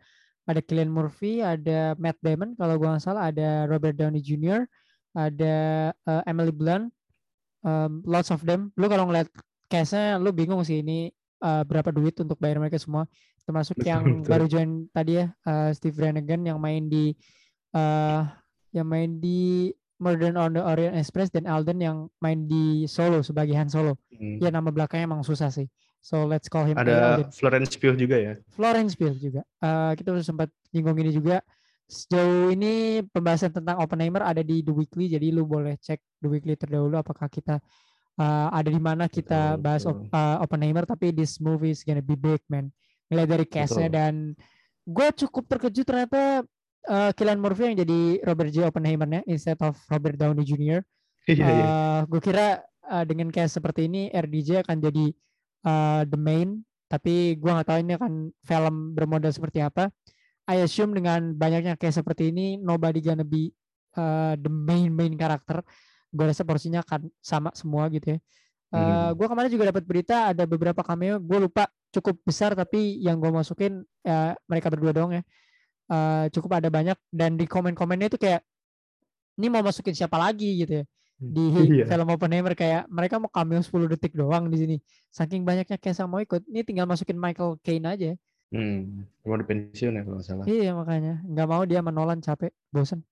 ada 0.47 0.59
Cillian 0.63 0.87
Murphy, 0.87 1.43
ada 1.43 1.93
Matt 1.99 2.15
Damon 2.23 2.55
kalau 2.55 2.79
gua 2.79 2.95
nggak 2.95 3.03
salah, 3.03 3.27
ada 3.27 3.67
Robert 3.67 3.95
Downey 3.99 4.23
Jr., 4.23 4.63
ada 5.11 5.55
eh, 5.91 6.21
Emily 6.31 6.55
Blunt, 6.55 6.95
um, 7.67 7.99
lots 8.07 8.31
of 8.31 8.39
them. 8.47 8.71
Lu 8.79 8.87
kalau 8.87 9.11
ngeliat 9.11 9.27
case-nya 9.71 10.19
lu 10.19 10.35
bingung 10.35 10.59
sih 10.67 10.83
ini 10.83 11.07
uh, 11.39 11.63
berapa 11.63 11.95
duit 11.95 12.19
untuk 12.19 12.35
bayar 12.35 12.59
mereka 12.59 12.75
semua 12.75 13.07
termasuk 13.47 13.79
Betul, 13.79 13.87
yang 13.87 14.03
betul. 14.03 14.29
baru 14.29 14.45
join 14.51 14.71
tadi 14.91 15.11
ya 15.23 15.25
uh, 15.47 15.71
Steve 15.71 15.95
Brannigan 15.95 16.43
yang 16.43 16.59
main 16.59 16.91
di 16.91 17.15
uh, 17.73 18.27
yang 18.75 18.87
main 18.87 19.23
di 19.23 19.71
Murder 20.01 20.33
on 20.33 20.57
the 20.57 20.63
Orient 20.65 20.97
Express 20.97 21.29
dan 21.29 21.45
Alden 21.45 21.77
yang 21.77 21.97
main 22.17 22.49
di 22.49 22.89
Solo 22.89 23.21
sebagai 23.21 23.53
Han 23.53 23.69
Solo. 23.69 24.01
Hmm. 24.09 24.41
Ya 24.41 24.49
nama 24.49 24.73
belakangnya 24.73 25.13
emang 25.13 25.21
susah 25.21 25.53
sih. 25.53 25.69
So 26.01 26.25
let's 26.25 26.49
call 26.49 26.65
him. 26.65 26.73
Ada 26.73 27.21
Alden. 27.21 27.29
Florence 27.29 27.77
Pugh 27.77 27.93
juga 27.93 28.17
ya. 28.17 28.33
Florence 28.49 28.97
Pugh 28.97 29.13
juga. 29.21 29.45
Uh, 29.61 29.93
kita 29.93 30.09
udah 30.09 30.25
sempat 30.25 30.49
nyinggung 30.73 30.97
ini 31.05 31.13
juga. 31.13 31.45
Sejauh 31.85 32.49
ini 32.49 33.05
pembahasan 33.13 33.53
tentang 33.53 33.77
Oppenheimer 33.77 34.25
ada 34.25 34.41
di 34.41 34.63
The 34.63 34.73
Weekly, 34.73 35.11
jadi 35.11 35.27
lu 35.29 35.43
boleh 35.43 35.75
cek 35.75 35.99
The 36.23 36.27
Weekly 36.31 36.55
terdahulu 36.55 36.97
apakah 36.97 37.27
kita 37.27 37.59
uh, 38.19 38.47
ada 38.51 38.69
di 38.71 38.81
mana 38.81 39.05
kita 39.07 39.55
Betul, 39.55 39.63
bahas 39.63 39.83
betul. 39.85 39.93
op- 39.95 40.09
uh, 40.11 40.37
Oppenheimer. 40.43 40.83
Tapi 40.83 41.13
this 41.15 41.37
movie 41.39 41.71
is 41.71 41.85
gonna 41.85 42.03
be 42.03 42.17
big 42.17 42.41
man. 42.51 42.73
Mulai 43.11 43.27
dari 43.27 43.45
castnya 43.45 43.91
dan 43.91 44.35
gue 44.87 45.07
cukup 45.23 45.45
terkejut 45.51 45.85
ternyata 45.85 46.41
uh, 46.89 47.09
Cillian 47.13 47.37
Murphy 47.37 47.71
yang 47.71 47.77
jadi 47.83 48.23
Robert 48.25 48.49
J 48.49 48.65
Oppenheimer-nya 48.65 49.21
instead 49.29 49.59
of 49.61 49.77
Robert 49.91 50.17
Downey 50.17 50.47
Jr. 50.47 50.81
Iya, 51.29 51.45
iya. 51.45 51.65
gue 52.09 52.17
kira 52.17 52.65
uh, 52.89 53.05
dengan 53.05 53.29
cast 53.29 53.61
seperti 53.61 53.85
ini 53.85 54.09
RDJ 54.09 54.65
akan 54.65 54.77
jadi 54.81 55.05
uh, 55.69 56.01
the 56.09 56.17
main, 56.17 56.65
tapi 56.89 57.37
gue 57.37 57.51
nggak 57.51 57.67
tahu 57.69 57.79
ini 57.85 57.93
akan 57.93 58.13
film 58.41 58.75
bermodal 58.97 59.29
seperti 59.29 59.61
apa. 59.61 59.93
I 60.49 60.65
assume 60.65 60.97
dengan 60.97 61.37
banyaknya 61.37 61.77
cast 61.77 62.01
seperti 62.01 62.33
ini, 62.33 62.57
nobody 62.57 62.99
gonna 62.99 63.23
be 63.23 63.53
uh, 63.93 64.33
the 64.33 64.49
main 64.49 64.89
main 64.89 65.13
karakter. 65.13 65.61
Gue 66.11 66.25
rasa 66.27 66.43
porsinya 66.43 66.83
akan 66.83 67.07
sama 67.23 67.49
semua 67.55 67.87
gitu 67.89 68.15
ya. 68.15 68.19
Uh, 68.71 68.79
Hmm. 69.11 69.19
Gue 69.19 69.27
kemarin 69.27 69.51
juga 69.51 69.65
dapat 69.67 69.83
berita 69.83 70.31
ada 70.31 70.43
beberapa 70.47 70.79
cameo, 70.79 71.19
gue 71.19 71.39
lupa 71.43 71.67
cukup 71.91 72.15
besar 72.23 72.55
tapi 72.55 73.03
yang 73.03 73.19
gue 73.19 73.27
masukin 73.27 73.83
ya, 73.99 74.31
mereka 74.47 74.71
berdua 74.71 74.95
doang 74.95 75.11
ya. 75.11 75.23
Uh, 75.91 76.31
cukup 76.31 76.55
ada 76.63 76.71
banyak 76.71 76.95
dan 77.11 77.35
di 77.35 77.43
komen-komennya 77.43 78.07
itu 78.07 78.15
kayak 78.15 78.39
ini 79.35 79.51
mau 79.51 79.59
masukin 79.59 79.91
siapa 79.91 80.15
lagi 80.15 80.63
gitu 80.63 80.83
ya 80.83 80.85
di 81.21 81.45
Iya. 81.53 81.85
film 81.85 82.07
Oppenheimer 82.09 82.57
kayak 82.57 82.89
mereka 82.89 83.21
mau 83.21 83.29
cameo 83.29 83.61
10 83.61 83.91
detik 83.93 84.17
doang 84.17 84.49
di 84.49 84.57
sini. 84.57 84.75
Saking 85.13 85.45
banyaknya 85.45 85.77
cast 85.77 86.01
yang 86.01 86.09
mau 86.09 86.17
ikut, 86.17 86.41
ini 86.49 86.65
tinggal 86.65 86.89
masukin 86.89 87.13
Michael 87.13 87.61
Caine 87.61 87.85
aja. 87.85 88.11
Hmm. 88.49 89.05
Mau 89.21 89.37
di 89.37 89.45
pensiun 89.45 89.95
ya 89.95 90.01
kalau 90.01 90.19
salah. 90.25 90.43
Iya 90.49 90.73
makanya 90.73 91.21
nggak 91.23 91.47
mau 91.47 91.61
dia 91.67 91.79
menolan 91.85 92.23
capek, 92.25 92.49
bosen. 92.73 93.05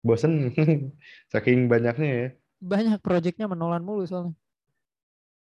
Bosen. 0.00 0.52
Saking 1.32 1.66
banyaknya 1.66 2.08
ya. 2.08 2.28
Banyak 2.58 2.98
proyeknya 3.00 3.46
menolan 3.46 3.82
mulu 3.82 4.02
soalnya. 4.04 4.34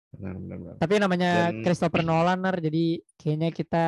Benar, 0.09 0.35
benar, 0.35 0.57
benar. 0.57 0.75
Tapi 0.81 0.93
namanya 0.97 1.31
Dan- 1.53 1.61
Christopher 1.61 2.01
Nolan 2.01 2.41
Nar, 2.41 2.57
jadi 2.57 2.97
kayaknya 3.15 3.49
kita 3.53 3.83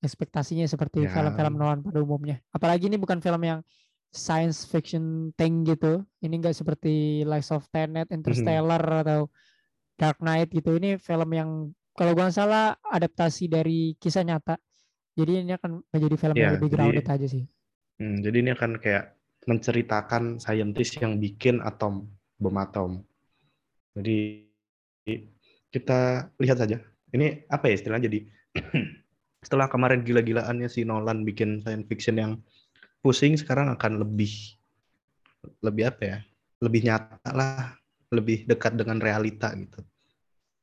ekspektasinya 0.00 0.64
seperti 0.64 1.04
Ya. 1.04 1.12
film-film 1.12 1.54
Nolan 1.54 1.84
pada 1.84 2.00
umumnya. 2.00 2.40
Apalagi 2.50 2.88
ini 2.88 2.96
bukan 2.96 3.20
film 3.20 3.42
yang 3.44 3.60
science 4.08 4.64
fiction 4.64 5.34
thing 5.36 5.68
gitu. 5.68 6.00
Ini 6.24 6.32
enggak 6.32 6.56
seperti 6.56 7.22
Lies 7.22 7.52
of 7.52 7.68
Tenet, 7.68 8.08
Interstellar 8.08 8.80
atau 8.80 9.28
Dark 9.94 10.24
Knight 10.24 10.48
gitu. 10.50 10.78
Ini 10.78 10.96
film 10.96 11.28
yang 11.30 11.50
kalau 11.92 12.14
gua 12.14 12.30
nggak 12.30 12.38
salah 12.38 12.78
adaptasi 12.80 13.50
dari 13.50 13.92
kisah 13.98 14.24
nyata. 14.24 14.56
Jadi 15.12 15.42
ini 15.44 15.52
akan 15.52 15.82
menjadi 15.84 16.16
film 16.16 16.34
yang 16.34 16.46
Ya, 16.48 16.54
lebih 16.56 16.70
jadi- 16.70 16.76
grounded 16.78 17.06
aja 17.06 17.26
sih. 17.28 17.44
Hmm, 17.98 18.22
jadi 18.22 18.36
ini 18.40 18.50
akan 18.54 18.78
kayak 18.78 19.17
menceritakan 19.46 20.42
saintis 20.42 20.96
yang 20.98 21.20
bikin 21.20 21.62
atom, 21.62 22.08
bom 22.40 22.56
atom. 22.58 23.04
Jadi 23.94 24.48
kita 25.68 26.32
lihat 26.40 26.58
saja. 26.58 26.80
Ini 27.08 27.48
apa 27.48 27.72
ya 27.72 27.74
istilahnya 27.80 28.08
jadi 28.08 28.20
setelah 29.46 29.70
kemarin 29.70 30.04
gila-gilaannya 30.04 30.68
si 30.68 30.84
Nolan 30.84 31.24
bikin 31.24 31.64
science 31.64 31.88
fiction 31.88 32.16
yang 32.20 32.32
pusing 33.00 33.38
sekarang 33.38 33.72
akan 33.72 34.02
lebih 34.02 34.58
lebih 35.62 35.88
apa 35.88 36.02
ya? 36.02 36.18
Lebih 36.58 36.80
nyata 36.90 37.30
lah, 37.32 37.72
lebih 38.10 38.44
dekat 38.44 38.74
dengan 38.74 38.98
realita 38.98 39.54
gitu. 39.54 39.80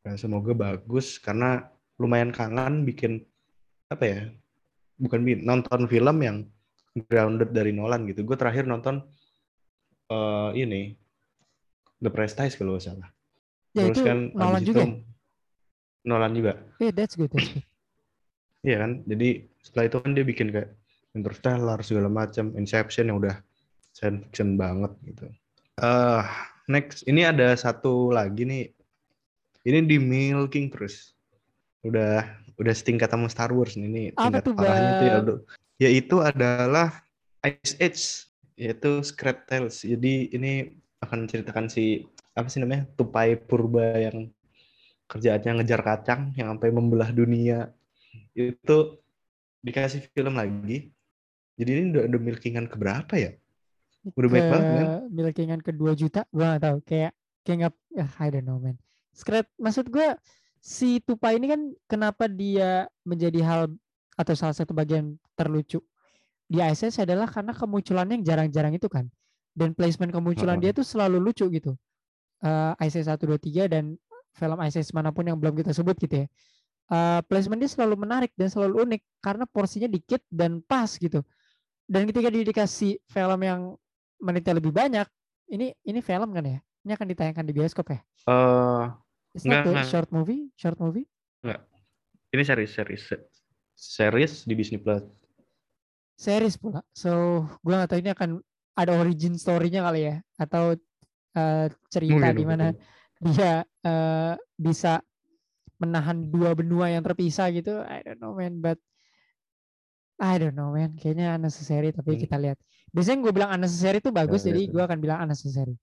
Nah, 0.05 0.15
semoga 0.19 0.53
bagus 0.53 1.17
karena 1.17 1.65
lumayan 1.97 2.29
kangen 2.29 2.85
bikin 2.85 3.23
apa 3.89 4.05
ya? 4.05 4.21
Bukan 5.01 5.23
nonton 5.43 5.89
film 5.89 6.17
yang 6.23 6.37
grounded 6.95 7.51
dari 7.51 7.75
Nolan 7.75 8.07
gitu. 8.07 8.23
Gue 8.23 8.39
terakhir 8.39 8.63
nonton 8.63 9.03
eh 10.07 10.49
ini 10.55 10.95
The 11.99 12.07
Prestige 12.07 12.55
kalau 12.55 12.79
nggak 12.79 12.85
salah. 12.87 13.09
Ya 13.75 13.91
Terus 13.91 13.99
itu 13.99 14.01
kan 14.07 14.19
Nolan 14.31 14.63
juga. 14.63 14.79
itu 14.79 14.83
Nolan 16.05 16.31
juga. 16.31 16.53
Yeah, 16.79 16.93
that's 16.95 17.19
good, 17.19 17.33
that's 17.35 17.51
good. 17.51 17.65
Iya 18.63 18.77
kan? 18.81 18.91
Jadi 19.05 19.29
setelah 19.61 19.85
itu 19.91 19.97
kan 19.99 20.11
dia 20.15 20.25
bikin 20.25 20.47
kayak 20.49 20.69
Interstellar 21.15 21.79
segala 21.79 22.11
macam, 22.11 22.51
Inception 22.59 23.07
yang 23.07 23.17
udah 23.23 23.39
science 23.95 24.27
fiction 24.27 24.59
banget 24.59 24.91
gitu. 25.07 25.31
eh 25.75 26.23
next 26.67 27.03
ini 27.03 27.27
ada 27.27 27.51
satu 27.55 28.11
lagi 28.11 28.47
nih. 28.47 28.71
Ini 29.65 29.83
di 29.83 29.97
milking 29.97 30.69
terus. 30.71 31.11
Udah 31.83 32.23
udah 32.55 32.73
setingkat 32.75 33.09
sama 33.11 33.27
Star 33.27 33.51
Wars 33.51 33.75
nih. 33.75 33.85
Ini 33.87 34.03
Apa 34.15 34.29
tingkat 34.29 34.43
tuh, 34.45 34.53
parahnya 34.55 34.91
tuh 34.95 35.05
ya, 35.07 35.15
udah- 35.19 35.41
yaitu 35.81 36.23
adalah 36.23 37.03
Ice 37.45 37.75
Age 37.77 38.03
yaitu 38.55 39.03
Scrap 39.03 39.45
Tales. 39.47 39.83
Jadi 39.83 40.31
ini 40.31 40.71
akan 41.03 41.27
menceritakan 41.27 41.67
si 41.67 42.07
apa 42.35 42.47
sih 42.47 42.63
namanya? 42.63 42.87
Tupai 42.95 43.35
purba 43.35 43.99
yang 43.99 44.31
kerjaannya 45.05 45.61
ngejar 45.61 45.81
kacang 45.85 46.33
yang 46.33 46.55
sampai 46.55 46.69
membelah 46.73 47.13
dunia 47.13 47.69
itu 48.33 48.99
dikasih 49.61 50.07
film 50.11 50.39
lagi. 50.39 50.91
Jadi 51.55 51.69
ini 51.71 51.83
udah, 51.95 52.03
udah 52.11 52.21
milkingan 52.21 52.65
keberapa 52.67 53.13
ya? 53.15 53.31
Udah 54.13 54.29
banyak 54.29 54.49
banget, 54.51 54.69
kan? 54.69 54.87
milkingan 55.09 55.59
ke 55.63 55.71
2 55.73 55.97
juta, 55.97 56.21
gua 56.29 56.55
gak 56.55 56.63
tahu. 56.67 56.77
Kayak 56.85 57.11
kayak 57.41 57.57
nggak, 57.57 57.73
ah, 58.01 58.11
I 58.21 58.27
don't 58.29 58.45
know 58.45 58.59
man. 58.59 58.77
Scrap, 59.15 59.47
maksud 59.57 59.89
gua 59.89 60.19
si 60.59 60.99
tupai 61.01 61.37
ini 61.39 61.47
kan 61.49 61.61
kenapa 61.85 62.25
dia 62.25 62.89
menjadi 63.05 63.39
hal 63.41 63.61
atau 64.15 64.33
salah 64.33 64.55
satu 64.55 64.71
bagian 64.71 65.15
terlucu 65.35 65.83
di 66.45 66.61
ISS 66.61 67.01
adalah 67.01 67.25
karena 67.27 67.51
kemunculannya 67.51 68.21
yang 68.21 68.25
jarang-jarang 68.25 68.73
itu 68.75 68.85
kan. 68.87 69.09
Dan 69.55 69.71
placement 69.71 70.11
kemunculan 70.11 70.59
dia 70.59 70.75
tuh 70.75 70.83
selalu 70.83 71.17
lucu 71.19 71.47
gitu. 71.47 71.73
Eh 72.43 72.73
ISS 72.85 73.07
1, 73.07 73.17
2, 73.23 73.39
3 73.39 73.71
dan 73.71 73.95
film 74.35 74.57
ISS 74.59 74.91
mana 74.91 75.15
pun 75.15 75.23
yang 75.23 75.39
belum 75.39 75.55
kita 75.55 75.71
sebut 75.71 75.95
gitu 75.97 76.23
ya. 76.23 76.27
Eh 76.85 77.19
placement 77.25 77.57
dia 77.57 77.71
selalu 77.71 77.95
menarik 77.97 78.31
dan 78.35 78.51
selalu 78.51 78.83
unik 78.83 79.01
karena 79.23 79.47
porsinya 79.47 79.87
dikit 79.87 80.21
dan 80.27 80.59
pas 80.61 80.91
gitu. 80.91 81.23
Dan 81.87 82.03
ketika 82.05 82.27
dia 82.29 82.43
dikasih 82.43 82.99
film 83.07 83.39
yang 83.41 83.61
menitnya 84.19 84.53
lebih 84.59 84.75
banyak, 84.75 85.07
ini 85.49 85.71
ini 85.81 85.99
film 86.03 86.29
kan 86.29 86.43
ya? 86.45 86.59
Ini 86.85 86.91
akan 86.93 87.07
ditayangkan 87.09 87.45
di 87.47 87.53
bioskop 87.55 87.85
ya? 87.89 87.99
Eh, 88.29 88.85
It's 89.33 89.43
not 89.43 89.65
Nggak, 89.65 89.67
a 89.67 89.71
nggak. 89.81 89.87
short 89.89 90.09
movie, 90.13 90.47
short 90.55 90.77
movie. 90.79 91.07
ini 92.35 92.43
series 92.43 92.75
series 92.75 93.03
series 93.75 94.47
di 94.47 94.53
Disney 94.55 94.79
Plus. 94.81 95.03
series 96.15 96.55
pula. 96.55 96.79
So, 96.95 97.43
gue 97.61 97.73
gak 97.75 97.91
tahu 97.91 97.99
ini 97.99 98.11
akan 98.15 98.29
ada 98.75 98.91
origin 98.99 99.35
story-nya 99.35 99.83
kali 99.83 99.99
ya 100.11 100.15
atau 100.39 100.75
eh, 101.35 101.67
cerita 101.91 102.31
di 102.31 102.43
mana 102.47 102.71
dia 103.19 103.63
eh, 103.83 104.33
bisa 104.55 104.99
menahan 105.75 106.31
dua 106.31 106.55
benua 106.55 106.87
yang 106.87 107.03
terpisah 107.03 107.51
gitu. 107.51 107.83
I 107.83 107.99
don't 108.03 108.19
know 108.23 108.31
man, 108.35 108.63
but 108.63 108.79
I 110.15 110.39
don't 110.39 110.55
know 110.55 110.71
man. 110.71 110.95
Kayaknya 110.95 111.35
unnecessary 111.35 111.91
tapi 111.91 112.15
Hmm. 112.15 112.21
kita 112.23 112.35
lihat. 112.39 112.57
Biasanya 112.95 113.19
gue 113.19 113.31
bilang 113.35 113.51
unnecessary 113.51 113.99
itu 113.99 114.11
bagus, 114.15 114.47
Ya, 114.47 114.55
jadi 114.55 114.61
ya. 114.63 114.71
gue 114.71 114.83
akan 114.87 114.99
bilang 115.03 115.19
unnecessary. 115.27 115.75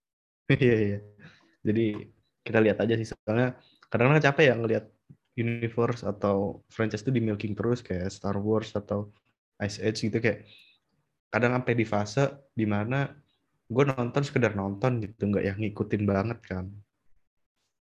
Iya 0.52 0.76
iya. 0.80 0.98
Jadi 1.62 1.84
kita 2.42 2.58
lihat 2.64 2.78
aja 2.82 2.94
sih 2.98 3.06
soalnya 3.06 3.56
kadang-kadang 3.92 4.24
capek 4.32 4.44
ya 4.50 4.54
ngelihat 4.58 4.84
universe 5.38 6.04
atau 6.04 6.60
franchise 6.68 7.04
itu 7.04 7.12
di 7.14 7.22
milking 7.24 7.56
terus 7.56 7.80
kayak 7.80 8.12
Star 8.12 8.36
Wars 8.36 8.76
atau 8.76 9.08
Ice 9.64 9.80
Age 9.80 10.08
gitu 10.08 10.18
kayak 10.20 10.44
kadang 11.32 11.56
sampai 11.56 11.72
di 11.72 11.86
fase 11.88 12.28
di 12.52 12.68
mana 12.68 13.08
gue 13.72 13.84
nonton 13.88 14.20
sekedar 14.20 14.52
nonton 14.52 15.00
gitu 15.00 15.32
nggak 15.32 15.44
yang 15.48 15.58
ngikutin 15.58 16.02
banget 16.04 16.38
kan 16.44 16.68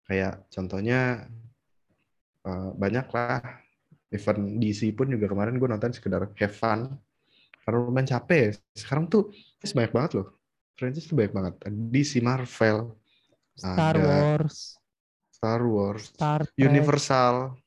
kayak 0.07 0.47
contohnya 0.47 1.27
eh, 2.47 2.69
banyak 2.79 3.07
lah 3.11 3.43
event 4.11 4.41
DC 4.59 4.95
pun 4.95 5.11
juga 5.11 5.27
kemarin 5.27 5.59
gue 5.59 5.67
nonton 5.67 5.91
sekedar 5.91 6.31
have 6.39 6.55
fun 6.55 6.95
karena 7.61 7.77
lumayan 7.77 8.07
capek 8.07 8.39
ya. 8.39 8.51
sekarang 8.73 9.11
tuh 9.11 9.31
banyak 9.61 9.93
banget 9.93 10.11
loh 10.19 10.27
franchise 10.79 11.07
tuh 11.11 11.15
banyak 11.19 11.33
banget 11.35 11.53
DC 11.91 12.23
Marvel 12.23 12.95
Star 13.55 13.93
Ada. 13.93 14.07
Wars, 14.07 14.80
Star 15.41 15.65
Wars 15.65 16.13
Star 16.13 16.45
Trek, 16.45 16.53
Universal 16.69 17.57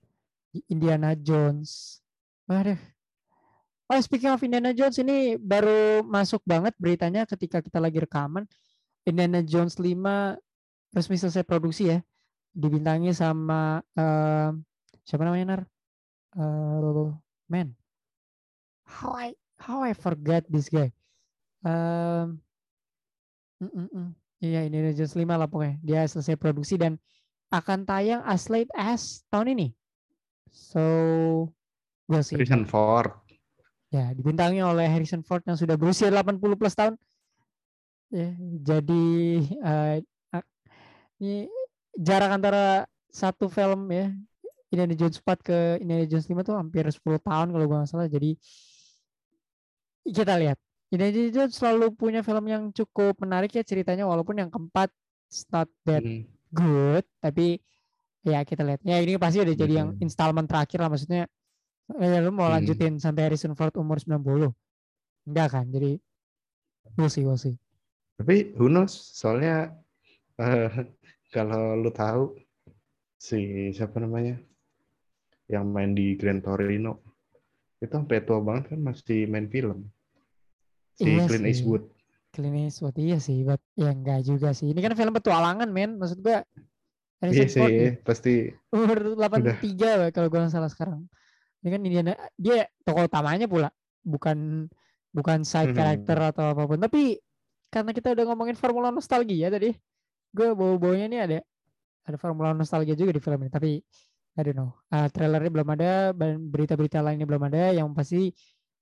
Indiana 0.70 1.18
Jones. 1.18 1.98
Aduh. 2.46 2.78
Oh, 3.90 3.98
speaking 3.98 4.30
of 4.30 4.38
Indiana 4.46 4.70
Jones 4.70 4.94
ini 5.02 5.34
baru 5.34 6.06
masuk 6.06 6.38
banget 6.46 6.78
beritanya 6.78 7.26
ketika 7.26 7.58
kita 7.58 7.82
lagi 7.82 7.98
rekaman. 7.98 8.46
Indiana 9.02 9.42
Jones 9.42 9.74
5 9.74 9.90
resmi 10.94 11.16
selesai 11.18 11.42
produksi 11.42 11.90
ya. 11.90 11.98
Dibintangi 12.54 13.10
sama 13.10 13.82
eh, 13.98 14.54
siapa 15.02 15.26
namanya 15.26 15.58
Nar? 15.58 15.62
Uh, 16.38 17.10
man, 17.50 17.74
how 18.86 19.18
I 19.18 19.34
how 19.58 19.82
I 19.82 19.98
forget 19.98 20.46
this 20.46 20.70
guy. 20.70 20.94
Um, 21.66 22.38
mm, 23.58 23.66
mm, 23.66 23.88
mm. 23.90 24.08
Iya, 24.42 24.60
ini 24.70 24.94
Jones 24.94 25.14
5 25.18 25.26
lah 25.26 25.50
pokoknya. 25.50 25.82
Dia 25.82 26.06
selesai 26.06 26.38
produksi 26.38 26.78
dan 26.78 27.02
akan 27.52 27.84
tayang 27.86 28.22
as 28.24 28.48
late 28.48 28.70
as 28.76 29.24
tahun 29.28 29.56
ini. 29.56 29.68
So, 30.54 30.82
gue 32.06 32.20
sih. 32.22 32.38
Harrison 32.38 32.64
Ford. 32.64 33.10
Ya, 33.90 34.10
dibintangi 34.10 34.58
oleh 34.62 34.90
Harrison 34.90 35.22
Ford 35.22 35.42
yang 35.46 35.58
sudah 35.58 35.78
berusia 35.78 36.10
80 36.10 36.38
plus 36.58 36.74
tahun. 36.74 36.94
Ya, 38.14 38.30
jadi 38.62 39.06
uh, 39.62 39.96
ini 41.18 41.50
jarak 41.98 42.30
antara 42.34 42.86
satu 43.10 43.46
film 43.46 43.90
ya 43.90 44.10
Indiana 44.74 44.94
Jones 44.98 45.22
4 45.22 45.46
ke 45.46 45.58
Indiana 45.78 46.06
Jones 46.06 46.26
5 46.26 46.42
tuh 46.42 46.54
hampir 46.58 46.82
10 46.82 46.98
tahun 47.22 47.48
kalau 47.54 47.64
gue 47.70 47.78
nggak 47.78 47.90
salah. 47.90 48.10
Jadi 48.10 48.34
kita 50.10 50.34
lihat. 50.38 50.58
Indiana 50.90 51.30
Jones 51.30 51.54
selalu 51.54 51.94
punya 51.94 52.22
film 52.22 52.44
yang 52.46 52.70
cukup 52.70 53.18
menarik 53.18 53.50
ya 53.50 53.66
ceritanya 53.66 54.06
walaupun 54.06 54.38
yang 54.38 54.50
keempat 54.50 54.94
it's 55.26 55.42
not 55.50 55.66
that 55.82 56.02
hmm. 56.06 56.22
Good 56.54 57.04
tapi 57.18 57.58
ya 58.22 58.46
kita 58.46 58.62
lihat. 58.62 58.80
Ya 58.86 59.02
ini 59.02 59.18
pasti 59.18 59.42
udah 59.42 59.54
jadi 59.58 59.74
yang 59.84 59.88
installment 59.98 60.46
terakhir 60.46 60.78
lah 60.80 60.88
maksudnya 60.88 61.26
ya 62.00 62.18
lu 62.22 62.30
mau 62.32 62.48
hmm. 62.48 62.54
lanjutin 62.62 62.96
sampai 63.02 63.28
Harrison 63.28 63.52
Ford 63.58 63.74
umur 63.76 63.98
90. 63.98 64.54
Enggak 65.28 65.48
kan? 65.50 65.66
Jadi 65.68 65.98
we'll 66.96 67.10
see, 67.10 67.26
we'll 67.26 67.40
see. 67.40 67.58
Tapi 68.16 68.54
who 68.54 68.70
knows? 68.70 68.94
Soalnya 68.94 69.74
uh, 70.38 70.70
kalau 71.34 71.74
lu 71.74 71.90
tahu 71.90 72.38
si 73.18 73.70
siapa 73.74 73.98
namanya 73.98 74.38
yang 75.50 75.68
main 75.68 75.92
di 75.92 76.16
Grand 76.16 76.40
Torino 76.40 77.04
itu 77.80 77.92
sampai 77.92 78.24
tua 78.24 78.40
banget 78.40 78.72
kan 78.72 78.80
masih 78.80 79.28
main 79.28 79.44
film 79.48 79.84
si 80.96 81.04
iya 81.04 81.28
Clint 81.28 81.44
sih. 81.44 81.50
Eastwood 81.52 81.84
Clint 82.34 82.58
Eastwood 82.66 82.98
iya 82.98 83.22
sih 83.22 83.46
but 83.46 83.62
ya 83.78 83.94
enggak 83.94 84.26
juga 84.26 84.50
sih. 84.50 84.74
Ini 84.74 84.80
kan 84.82 84.98
film 84.98 85.14
petualangan 85.14 85.70
men. 85.70 85.94
Maksud 86.02 86.18
gua 86.18 86.42
iya 87.22 87.46
sih 87.46 87.62
ya. 87.62 87.90
pasti 88.02 88.50
umur 88.74 89.16
83 89.16 89.62
lah 89.80 90.08
kalau 90.10 90.28
gue 90.28 90.40
salah 90.50 90.68
sekarang. 90.68 91.06
Ini 91.62 91.68
kan 91.70 91.80
Indiana 91.86 92.12
dia 92.34 92.66
tokoh 92.82 93.06
utamanya 93.06 93.46
pula. 93.46 93.70
Bukan 94.02 94.68
bukan 95.14 95.46
side 95.46 95.72
hmm. 95.72 95.78
character 95.78 96.18
atau 96.18 96.44
apa 96.52 96.62
pun. 96.66 96.82
Tapi 96.82 97.22
karena 97.70 97.94
kita 97.94 98.12
udah 98.12 98.24
ngomongin 98.28 98.58
formula 98.58 98.90
nostalgia 98.90 99.50
tadi 99.50 99.74
gue 100.34 100.48
bau-baunya 100.54 101.06
nih 101.10 101.20
ada 101.22 101.38
ada 102.04 102.16
formula 102.18 102.50
nostalgia 102.50 102.98
juga 102.98 103.14
di 103.14 103.22
film 103.22 103.38
ini. 103.46 103.50
Tapi 103.54 103.70
I 104.34 104.42
don't 104.42 104.58
know. 104.58 104.74
Uh, 104.90 105.06
trailernya 105.06 105.50
belum 105.54 105.68
ada 105.78 106.10
berita-berita 106.36 106.98
lainnya 106.98 107.24
belum 107.24 107.46
ada. 107.46 107.70
Yang 107.70 107.88
pasti 107.94 108.22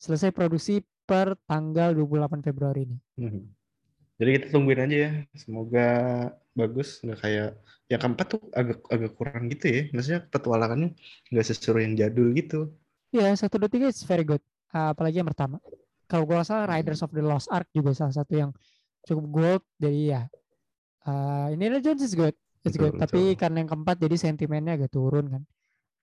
selesai 0.01 0.33
produksi 0.33 0.81
per 1.03 1.35
tanggal 1.45 1.93
28 1.95 2.47
Februari 2.47 2.89
ini. 2.89 2.99
Hmm. 3.19 3.45
jadi 4.21 4.31
kita 4.39 4.47
tungguin 4.55 4.81
aja 4.87 4.97
ya. 4.97 5.11
Semoga 5.35 5.89
bagus. 6.55 7.03
Nggak 7.03 7.19
kayak 7.27 7.51
yang 7.91 8.01
keempat 8.01 8.27
tuh 8.39 8.43
agak 8.55 8.79
agak 8.89 9.13
kurang 9.19 9.51
gitu 9.51 9.65
ya. 9.67 9.83
Maksudnya 9.91 10.21
petualangannya 10.31 10.89
nggak 11.33 11.47
sesuai 11.47 11.83
yang 11.83 11.95
jadul 11.99 12.29
gitu. 12.33 12.71
Ya 13.13 13.29
satu 13.35 13.61
dua 13.61 13.69
tiga 13.69 13.91
is 13.91 14.01
very 14.07 14.25
good. 14.25 14.41
Uh, 14.73 14.95
apalagi 14.95 15.21
yang 15.21 15.29
pertama. 15.29 15.59
Kalau 16.07 16.29
gue 16.29 16.37
rasa 16.37 16.69
Riders 16.69 17.01
of 17.01 17.13
the 17.13 17.25
Lost 17.25 17.49
Ark 17.49 17.69
juga 17.73 17.97
salah 17.97 18.13
satu 18.13 18.33
yang 18.37 18.51
cukup 19.05 19.25
gold. 19.33 19.63
Jadi 19.81 20.01
ya 20.13 20.29
uh, 21.09 21.49
Indiana 21.53 21.83
Jones 21.83 22.05
is 22.05 22.15
good. 22.15 22.37
It's 22.63 22.79
betul, 22.79 22.93
good. 22.93 22.93
Betul. 22.97 23.03
tapi 23.03 23.21
karena 23.35 23.57
yang 23.65 23.71
keempat 23.75 23.97
jadi 23.99 24.17
sentimennya 24.17 24.79
agak 24.79 24.93
turun 24.95 25.27
kan. 25.29 25.43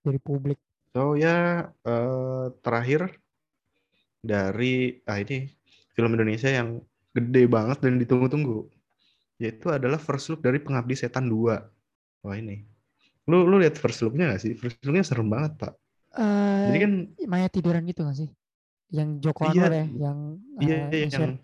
Dari 0.04 0.18
publik. 0.20 0.60
So 0.92 1.14
ya 1.14 1.70
uh, 1.86 2.52
terakhir 2.60 3.16
dari 4.20 5.00
ah 5.08 5.18
ini 5.18 5.48
film 5.96 6.12
Indonesia 6.16 6.48
yang 6.52 6.80
gede 7.16 7.44
banget 7.50 7.78
dan 7.82 7.98
ditunggu-tunggu. 7.98 8.68
Yaitu 9.40 9.72
adalah 9.72 9.96
first 9.96 10.28
look 10.28 10.44
dari 10.44 10.60
Pengabdi 10.60 10.94
Setan 10.94 11.26
2 11.26 12.24
wah 12.24 12.36
ini. 12.36 12.62
Lu 13.28 13.48
lu 13.48 13.56
lihat 13.60 13.80
first 13.80 14.04
looknya 14.04 14.36
gak 14.36 14.42
sih? 14.44 14.52
First 14.56 14.80
looknya 14.84 15.04
serem 15.04 15.32
banget 15.32 15.56
pak. 15.56 15.72
Uh, 16.10 16.74
jadi 16.74 16.78
kan 16.84 16.92
Maya 17.24 17.48
tiduran 17.48 17.86
gitu 17.88 18.04
gak 18.04 18.18
sih? 18.18 18.28
Yang 18.90 19.30
Joko 19.30 19.48
iya, 19.48 19.52
Anwar 19.54 19.72
ya 19.72 19.86
yang 19.86 20.18
iya, 20.58 20.76
uh, 20.76 20.90
iya 20.90 21.06
yang 21.08 21.38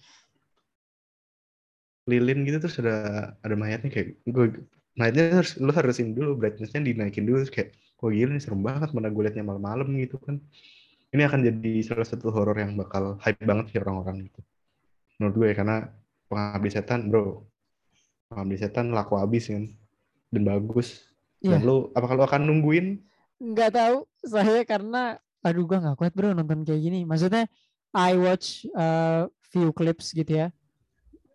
lilin 2.07 2.47
gitu 2.47 2.59
terus 2.63 2.79
ada 2.79 2.97
ada 3.43 3.55
mayatnya 3.59 3.91
kayak 3.91 4.15
gue 4.31 4.63
mayatnya 4.95 5.43
harus 5.43 5.59
lu 5.59 5.71
harusin 5.75 6.15
dulu 6.15 6.39
brightnessnya 6.39 6.81
dinaikin 6.87 7.27
dulu 7.27 7.43
terus 7.43 7.53
kayak 7.53 7.71
kok 7.99 8.11
gila 8.15 8.31
nih 8.39 8.43
serem 8.43 8.63
banget 8.63 8.95
mana 8.95 9.11
gue 9.11 9.23
liatnya 9.27 9.43
malam-malam 9.43 9.91
gitu 9.99 10.17
kan 10.23 10.39
ini 11.17 11.25
akan 11.25 11.41
jadi 11.41 11.73
salah 11.81 12.05
satu 12.05 12.29
horor 12.29 12.61
yang 12.61 12.77
bakal 12.77 13.17
hype 13.25 13.41
banget 13.41 13.73
sih 13.73 13.81
orang-orang 13.81 14.29
gitu. 14.29 14.41
Menurut 15.17 15.35
gue 15.41 15.47
ya 15.49 15.57
karena 15.57 15.77
pengabdi 16.29 16.71
setan 16.71 17.09
bro. 17.09 17.49
Pengabdi 18.29 18.57
setan 18.61 18.93
laku 18.93 19.17
habis 19.17 19.49
kan. 19.49 19.73
Dan 20.29 20.45
bagus. 20.45 21.09
Yeah. 21.41 21.57
dan 21.57 21.69
lu 21.69 21.89
apa 21.97 22.07
kalau 22.09 22.29
akan 22.29 22.45
nungguin? 22.45 23.01
Nggak 23.41 23.73
tahu. 23.73 23.97
Saya 24.29 24.63
karena 24.69 25.17
aduh 25.41 25.65
gue 25.65 25.79
nggak 25.81 25.97
kuat 25.97 26.13
bro 26.13 26.37
nonton 26.37 26.69
kayak 26.69 26.85
gini. 26.85 27.09
Maksudnya 27.09 27.49
I 27.97 28.13
watch 28.21 28.69
uh, 28.77 29.33
few 29.49 29.73
clips 29.73 30.13
gitu 30.13 30.45
ya. 30.45 30.53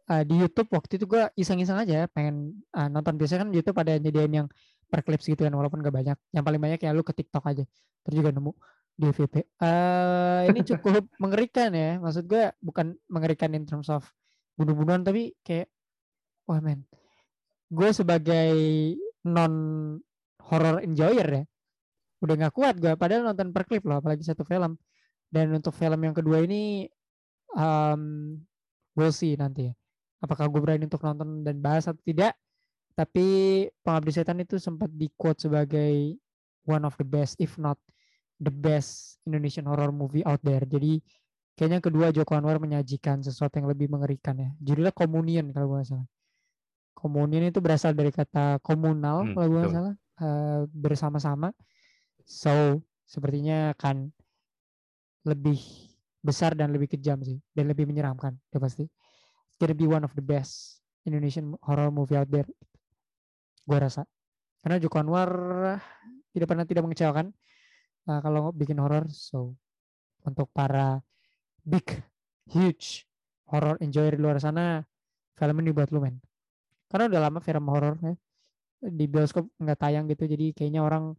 Uh, 0.06 0.22
di 0.28 0.38
YouTube 0.38 0.70
waktu 0.76 1.02
itu 1.02 1.10
gue 1.10 1.24
iseng-iseng 1.40 1.82
aja 1.82 2.06
pengen 2.14 2.62
uh, 2.78 2.86
nonton. 2.86 3.18
Biasanya 3.18 3.48
kan 3.48 3.50
YouTube 3.50 3.78
ada 3.82 3.98
nyediain 3.98 4.30
yang 4.30 4.48
per 4.92 5.02
clips 5.02 5.26
gitu 5.26 5.42
kan 5.42 5.54
walaupun 5.58 5.82
gak 5.82 5.96
banyak. 5.96 6.18
Yang 6.30 6.44
paling 6.46 6.62
banyak 6.62 6.80
ya 6.86 6.94
lu 6.94 7.02
ke 7.02 7.18
TikTok 7.18 7.42
aja. 7.50 7.64
Terus 8.06 8.16
juga 8.22 8.30
nemu 8.30 8.54
di 8.96 9.06
FVP 9.10 9.36
uh, 9.36 9.42
eh, 9.64 10.42
ini 10.52 10.62
cukup 10.76 11.08
mengerikan 11.18 11.74
ya. 11.74 11.98
Maksud 11.98 12.28
gue 12.28 12.54
bukan 12.62 12.94
mengerikan 13.10 13.52
in 13.58 13.66
terms 13.66 13.90
of 13.90 14.06
bunuh-bunuhan 14.60 15.02
tapi 15.02 15.34
kayak 15.42 15.72
wah 16.46 16.60
men 16.60 16.84
gue 17.72 17.90
sebagai 17.96 18.54
non 19.24 19.54
horror 20.44 20.84
enjoyer 20.84 21.24
ya 21.24 21.44
udah 22.22 22.36
nggak 22.38 22.54
kuat 22.54 22.76
gue. 22.78 22.94
Padahal 22.94 23.26
nonton 23.26 23.50
per 23.50 23.66
clip 23.66 23.82
loh 23.88 23.98
apalagi 23.98 24.22
satu 24.22 24.46
film. 24.46 24.78
Dan 25.32 25.56
untuk 25.56 25.72
film 25.72 26.00
yang 26.04 26.12
kedua 26.12 26.44
ini 26.44 26.84
um, 27.56 28.36
we'll 29.00 29.16
see 29.16 29.40
nanti 29.40 29.72
ya 29.72 29.74
apakah 30.22 30.46
gue 30.48 30.62
berani 30.62 30.86
untuk 30.86 31.02
nonton 31.02 31.42
dan 31.42 31.58
bahas 31.60 31.90
atau 31.90 32.00
tidak. 32.06 32.38
Tapi 32.94 33.66
Pengabdi 33.82 34.12
Setan 34.14 34.38
itu 34.44 34.62
sempat 34.62 34.92
di 34.94 35.10
quote 35.18 35.42
sebagai 35.42 36.20
one 36.70 36.86
of 36.86 36.94
the 37.02 37.08
best 37.08 37.40
if 37.42 37.58
not 37.58 37.80
the 38.42 38.50
best 38.50 39.22
Indonesian 39.30 39.70
horror 39.70 39.94
movie 39.94 40.26
out 40.26 40.42
there. 40.42 40.66
Jadi 40.66 40.98
kayaknya 41.54 41.78
kedua 41.78 42.10
Joko 42.10 42.34
Anwar 42.34 42.58
menyajikan 42.58 43.22
sesuatu 43.22 43.62
yang 43.62 43.70
lebih 43.70 43.86
mengerikan 43.94 44.34
ya. 44.42 44.50
Judulnya 44.58 44.90
Komunion 44.90 45.54
kalau 45.54 45.78
gue 45.78 45.86
salah. 45.86 46.10
Komunion 46.98 47.46
itu 47.46 47.62
berasal 47.62 47.94
dari 47.94 48.10
kata 48.10 48.58
komunal 48.66 49.30
hmm, 49.30 49.34
kalau 49.38 49.48
gue 49.48 49.64
salah. 49.70 49.94
Uh, 50.18 50.66
bersama-sama. 50.74 51.54
So 52.26 52.82
sepertinya 53.06 53.78
akan 53.78 54.10
lebih 55.26 55.62
besar 56.22 56.58
dan 56.58 56.74
lebih 56.74 56.98
kejam 56.98 57.22
sih. 57.22 57.38
Dan 57.54 57.70
lebih 57.70 57.86
menyeramkan 57.86 58.34
ya 58.50 58.58
pasti. 58.58 58.90
Gonna 59.62 59.78
be 59.78 59.86
one 59.86 60.02
of 60.02 60.14
the 60.18 60.26
best 60.26 60.82
Indonesian 61.06 61.54
horror 61.62 61.94
movie 61.94 62.18
out 62.18 62.30
there. 62.34 62.50
Gue 63.70 63.78
rasa. 63.78 64.02
Karena 64.66 64.82
Joko 64.82 64.98
Anwar 64.98 65.30
tidak 66.34 66.48
pernah 66.50 66.66
tidak 66.66 66.84
mengecewakan 66.90 67.34
uh, 68.08 68.20
kalau 68.22 68.54
bikin 68.54 68.80
horror. 68.80 69.06
So 69.12 69.58
untuk 70.26 70.50
para 70.54 71.02
big, 71.62 71.86
huge 72.50 73.06
horror 73.50 73.78
enjoyer 73.82 74.16
di 74.16 74.22
luar 74.22 74.38
sana, 74.40 74.86
film 75.36 75.56
ini 75.62 75.74
buat 75.74 75.90
lu 75.90 76.02
men. 76.02 76.18
Karena 76.88 77.10
udah 77.12 77.22
lama 77.30 77.40
film 77.42 77.66
horror 77.70 77.98
ya. 78.02 78.16
di 78.82 79.06
bioskop 79.06 79.46
nggak 79.62 79.78
tayang 79.78 80.10
gitu, 80.10 80.26
jadi 80.26 80.58
kayaknya 80.58 80.82
orang 80.82 81.14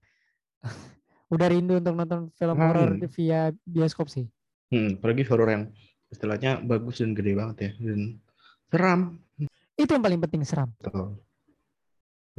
udah 1.35 1.47
rindu 1.47 1.79
untuk 1.79 1.95
nonton 1.95 2.27
film 2.35 2.59
hmm. 2.59 2.65
horror 2.67 2.91
via 3.15 3.55
bioskop 3.63 4.11
sih. 4.11 4.27
Hmm, 4.75 4.99
apalagi 4.99 5.23
horror 5.31 5.47
yang 5.47 5.65
istilahnya 6.11 6.59
bagus 6.59 6.99
dan 6.99 7.15
gede 7.15 7.39
banget 7.39 7.57
ya 7.63 7.71
dan 7.79 8.19
Seram. 8.73 9.21
Itu 9.77 9.93
yang 9.93 10.01
paling 10.01 10.21
penting 10.25 10.49
seram. 10.49 10.73
Betul. 10.81 11.21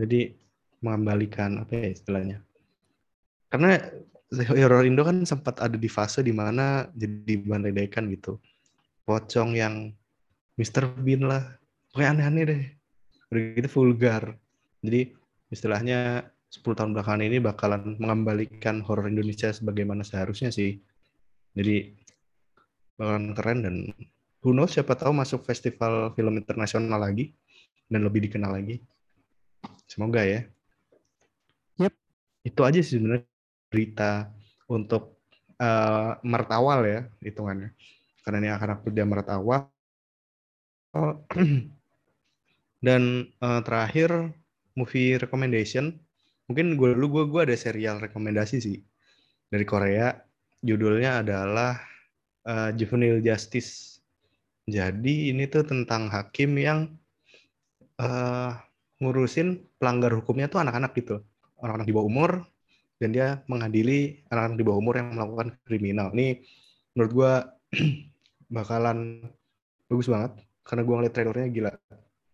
Jadi 0.02 0.34
mengembalikan 0.82 1.62
apa 1.62 1.78
ya 1.78 1.94
istilahnya. 1.94 2.42
Karena 3.54 3.78
horror 4.42 4.84
Indo 4.90 5.06
kan 5.06 5.22
sempat 5.30 5.62
ada 5.62 5.78
di 5.78 5.86
fase 5.86 6.26
di 6.26 6.34
mana 6.34 6.90
jadi 6.98 7.38
bahan 7.46 7.70
ledekan 7.70 8.10
gitu. 8.10 8.42
Pocong 9.06 9.54
yang 9.54 9.94
Mr. 10.58 10.90
Bean 11.02 11.30
lah. 11.30 11.44
Pokoknya 11.94 12.10
aneh-aneh 12.18 12.44
deh. 12.50 12.64
Udah 13.30 13.42
gitu 13.62 13.70
vulgar. 13.70 14.34
Jadi 14.82 15.14
istilahnya 15.54 16.26
10 16.50 16.62
tahun 16.78 16.92
belakangan 16.94 17.22
ini 17.26 17.38
bakalan 17.42 17.98
mengembalikan 17.98 18.82
horor 18.82 19.10
Indonesia 19.10 19.50
sebagaimana 19.50 20.02
seharusnya 20.06 20.50
sih. 20.50 20.82
Jadi 21.54 21.94
bakalan 22.98 23.34
keren 23.34 23.60
dan 23.66 23.76
who 24.42 24.54
knows 24.54 24.74
siapa 24.74 24.94
tahu 24.94 25.14
masuk 25.14 25.42
festival 25.46 26.14
film 26.14 26.38
internasional 26.38 27.02
lagi 27.02 27.34
dan 27.90 28.06
lebih 28.06 28.30
dikenal 28.30 28.54
lagi. 28.54 28.82
Semoga 29.90 30.26
ya. 30.26 30.46
Yep. 31.82 31.94
Itu 32.46 32.62
aja 32.66 32.80
sih 32.82 32.98
sebenarnya 32.98 33.33
berita 33.74 34.30
untuk 34.70 35.18
uh, 35.58 36.22
Maret 36.22 36.50
awal 36.54 36.80
ya 36.86 37.02
hitungannya. 37.26 37.74
Karena 38.22 38.38
ini 38.38 38.50
akan 38.54 38.70
aku 38.78 38.94
dia 38.94 39.10
Maret 39.10 39.30
awal. 39.34 39.66
Dan 42.86 43.26
uh, 43.42 43.62
terakhir 43.66 44.30
movie 44.78 45.18
recommendation. 45.18 45.98
Mungkin 46.46 46.78
gue 46.78 46.94
dulu 46.94 47.08
gue 47.10 47.24
gue 47.34 47.42
ada 47.50 47.56
serial 47.58 47.98
rekomendasi 47.98 48.62
sih 48.62 48.78
dari 49.50 49.66
Korea. 49.66 50.14
Judulnya 50.62 51.26
adalah 51.26 51.82
uh, 52.46 52.70
Juvenile 52.78 53.26
Justice. 53.26 53.98
Jadi 54.70 55.34
ini 55.34 55.50
tuh 55.50 55.68
tentang 55.68 56.08
hakim 56.08 56.56
yang 56.56 56.88
uh, 58.00 58.56
ngurusin 59.04 59.60
pelanggar 59.76 60.16
hukumnya 60.16 60.48
tuh 60.48 60.64
anak-anak 60.64 60.96
gitu, 60.96 61.20
anak-anak 61.60 61.84
di 61.84 61.92
bawah 61.92 62.08
umur 62.08 62.32
dan 63.04 63.12
dia 63.12 63.28
mengadili 63.52 64.24
anak-anak 64.32 64.56
di 64.56 64.64
bawah 64.64 64.80
umur 64.80 64.96
yang 64.96 65.12
melakukan 65.12 65.60
kriminal. 65.68 66.16
Ini 66.16 66.40
menurut 66.96 67.12
gue 67.12 67.34
bakalan 68.64 69.28
bagus 69.92 70.08
banget 70.08 70.40
karena 70.64 70.82
gue 70.88 70.96
ngeliat 70.96 71.14
trailernya 71.14 71.48
gila. 71.52 71.72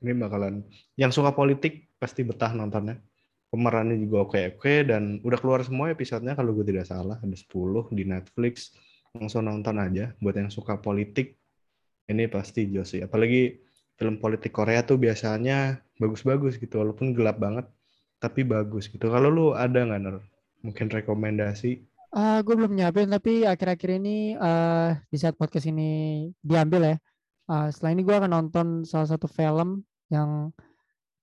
Ini 0.06 0.12
bakalan 0.14 0.62
yang 0.94 1.10
suka 1.10 1.34
politik 1.34 1.90
pasti 1.98 2.22
betah 2.22 2.54
nontonnya. 2.54 3.02
Pemerannya 3.50 3.98
juga 3.98 4.30
oke-oke 4.30 4.86
dan 4.86 5.18
udah 5.26 5.42
keluar 5.42 5.66
semua 5.66 5.90
episodenya 5.90 6.38
kalau 6.38 6.54
gue 6.54 6.70
tidak 6.70 6.86
salah 6.86 7.18
ada 7.18 7.34
10 7.34 7.50
di 7.98 8.06
Netflix. 8.06 8.78
Langsung 9.18 9.50
nonton 9.50 9.82
aja 9.82 10.14
buat 10.22 10.38
yang 10.38 10.54
suka 10.54 10.78
politik. 10.78 11.34
Ini 12.06 12.30
pasti 12.30 12.70
jos 12.70 12.94
sih. 12.94 13.02
Apalagi 13.02 13.58
film 13.98 14.22
politik 14.22 14.54
Korea 14.54 14.86
tuh 14.86 15.02
biasanya 15.02 15.82
bagus-bagus 15.98 16.62
gitu 16.62 16.78
walaupun 16.78 17.18
gelap 17.18 17.42
banget 17.42 17.66
tapi 18.22 18.46
bagus 18.46 18.86
gitu. 18.86 19.10
Kalau 19.10 19.34
lu 19.34 19.48
ada 19.58 19.82
nggak 19.82 20.22
mungkin 20.64 20.88
rekomendasi? 20.92 21.84
Uh, 22.10 22.42
gue 22.42 22.58
belum 22.58 22.74
nyiapin 22.74 23.06
tapi 23.06 23.46
akhir-akhir 23.46 24.02
ini 24.02 24.34
uh, 24.34 24.98
di 25.14 25.18
saat 25.22 25.38
podcast 25.38 25.70
ini 25.70 26.26
diambil 26.42 26.82
ya. 26.94 26.96
Uh, 27.50 27.70
setelah 27.70 27.92
ini 27.94 28.02
gue 28.02 28.16
akan 28.18 28.32
nonton 28.34 28.68
salah 28.82 29.10
satu 29.10 29.30
film 29.30 29.86
yang 30.10 30.50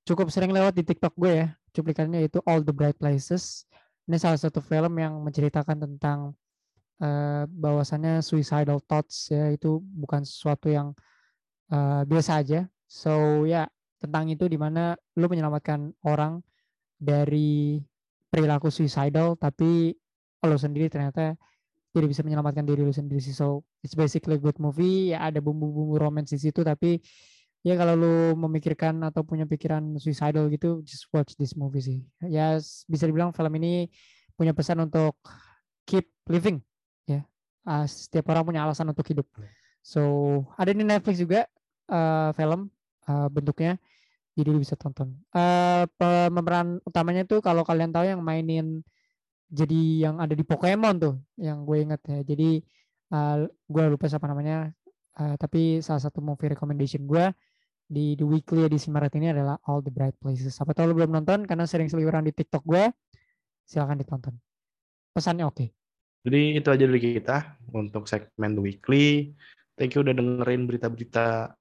cukup 0.06 0.30
sering 0.30 0.54
lewat 0.54 0.78
di 0.78 0.86
TikTok 0.86 1.14
gue 1.18 1.42
ya. 1.42 1.48
Cuplikannya 1.74 2.30
itu 2.30 2.38
All 2.46 2.62
the 2.62 2.70
Bright 2.70 2.96
Places. 3.02 3.66
Ini 4.06 4.16
salah 4.22 4.38
satu 4.38 4.62
film 4.62 4.94
yang 5.02 5.18
menceritakan 5.26 5.82
tentang 5.82 6.38
uh, 7.02 7.44
bahwasannya 7.50 8.22
suicidal 8.22 8.78
thoughts 8.86 9.34
ya 9.34 9.50
itu 9.50 9.82
bukan 9.82 10.22
sesuatu 10.22 10.70
yang 10.70 10.94
uh, 11.74 12.06
biasa 12.06 12.46
aja. 12.46 12.70
So 12.86 13.42
ya 13.42 13.66
tentang 13.98 14.30
itu 14.30 14.46
di 14.46 14.54
mana 14.54 14.94
lu 15.18 15.26
menyelamatkan 15.26 15.90
orang 16.06 16.46
dari 16.94 17.82
perilaku 18.36 18.68
suicidal 18.68 19.40
tapi 19.40 19.96
lo 20.44 20.60
sendiri 20.60 20.92
ternyata 20.92 21.32
tidak 21.96 22.12
bisa 22.12 22.20
menyelamatkan 22.20 22.68
diri 22.68 22.84
lo 22.84 22.92
sendiri 22.92 23.24
sih. 23.24 23.32
So 23.32 23.64
it's 23.80 23.96
basically 23.96 24.36
a 24.36 24.42
good 24.42 24.60
movie. 24.60 25.16
Ya 25.16 25.24
ada 25.24 25.40
bumbu-bumbu 25.40 25.96
romance 25.96 26.36
di 26.36 26.38
situ 26.44 26.60
tapi 26.60 27.00
ya 27.64 27.72
kalau 27.80 27.96
lo 27.96 28.14
memikirkan 28.36 29.00
atau 29.08 29.24
punya 29.24 29.48
pikiran 29.48 29.96
suicidal 29.96 30.52
gitu 30.52 30.84
just 30.84 31.08
watch 31.16 31.32
this 31.40 31.56
movie 31.56 31.80
sih. 31.80 31.98
Ya 32.20 32.60
bisa 32.84 33.08
dibilang 33.08 33.32
film 33.32 33.52
ini 33.56 33.88
punya 34.36 34.52
pesan 34.52 34.84
untuk 34.84 35.16
keep 35.88 36.04
living 36.28 36.60
ya. 37.08 37.24
Uh, 37.64 37.88
setiap 37.88 38.28
orang 38.28 38.44
punya 38.44 38.60
alasan 38.68 38.92
untuk 38.92 39.08
hidup. 39.08 39.24
So 39.80 40.44
ada 40.60 40.76
di 40.76 40.84
Netflix 40.84 41.16
juga 41.16 41.48
uh, 41.88 42.30
film 42.36 42.68
uh, 43.08 43.32
bentuknya 43.32 43.80
jadi 44.36 44.52
bisa 44.52 44.76
tonton. 44.76 45.16
Uh, 45.32 45.88
pemeran 45.96 46.78
utamanya 46.84 47.24
tuh 47.24 47.40
kalau 47.40 47.64
kalian 47.64 47.88
tahu 47.88 48.04
yang 48.04 48.20
mainin 48.20 48.84
jadi 49.48 50.10
yang 50.10 50.20
ada 50.20 50.36
di 50.36 50.44
Pokemon 50.44 50.94
tuh, 51.00 51.14
yang 51.40 51.64
gue 51.64 51.80
inget 51.80 52.02
ya. 52.04 52.20
Jadi 52.20 52.60
uh, 53.16 53.48
gue 53.48 53.84
lupa 53.88 54.04
siapa 54.12 54.28
namanya, 54.28 54.68
uh, 55.16 55.34
tapi 55.40 55.80
salah 55.80 56.04
satu 56.04 56.20
movie 56.20 56.52
recommendation 56.52 57.08
gue 57.08 57.32
di 57.86 58.18
The 58.18 58.26
Weekly 58.26 58.66
edisi 58.66 58.92
Maret 58.92 59.14
ini 59.16 59.30
adalah 59.32 59.56
All 59.64 59.80
the 59.80 59.94
Bright 59.94 60.18
Places. 60.20 60.52
Siapa 60.52 60.76
tahu 60.76 60.92
lu 60.92 60.94
belum 61.00 61.16
nonton 61.16 61.48
karena 61.48 61.64
sering 61.64 61.88
seliweran 61.88 62.26
di 62.26 62.34
TikTok 62.34 62.66
gue, 62.66 62.90
silahkan 63.64 63.96
ditonton. 63.96 64.34
Pesannya 65.14 65.48
oke. 65.48 65.56
Okay. 65.56 65.68
Jadi 66.26 66.58
itu 66.58 66.68
aja 66.68 66.84
dari 66.90 67.00
kita 67.00 67.36
untuk 67.70 68.10
segmen 68.10 68.58
The 68.58 68.62
Weekly. 68.62 69.32
Thank 69.78 69.94
you 69.94 70.02
udah 70.02 70.12
dengerin 70.12 70.66
berita-berita 70.66 71.54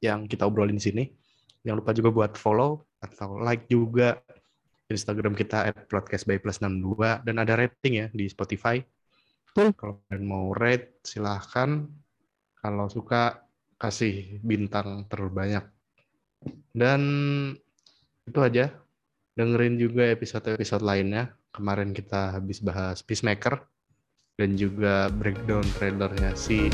yang 0.00 0.26
kita 0.26 0.48
obrolin 0.48 0.76
di 0.76 0.84
sini. 0.84 1.04
Jangan 1.64 1.78
lupa 1.84 1.92
juga 1.92 2.10
buat 2.12 2.32
follow 2.40 2.84
atau 3.00 3.40
like 3.40 3.68
juga 3.68 4.20
Instagram 4.90 5.38
kita 5.38 5.70
at 5.70 5.86
podcast 5.86 6.26
by 6.26 6.42
plus 6.42 6.58
62 6.58 7.22
dan 7.22 7.36
ada 7.38 7.54
rating 7.54 7.94
ya 8.04 8.06
di 8.10 8.26
Spotify. 8.26 8.82
Betul. 9.50 9.76
Kalau 9.78 9.94
kalian 10.08 10.24
mau 10.26 10.50
rate 10.50 10.98
silahkan. 11.06 11.86
Kalau 12.60 12.86
suka 12.92 13.46
kasih 13.80 14.42
bintang 14.44 15.08
terbanyak. 15.08 15.64
Dan 16.74 17.00
itu 18.28 18.40
aja. 18.42 18.68
Dengerin 19.32 19.80
juga 19.80 20.10
episode-episode 20.12 20.84
lainnya. 20.84 21.32
Kemarin 21.50 21.96
kita 21.96 22.36
habis 22.36 22.60
bahas 22.60 23.00
Peacemaker 23.00 23.64
dan 24.36 24.54
juga 24.54 25.08
breakdown 25.08 25.64
trailernya 25.80 26.36
si 26.36 26.68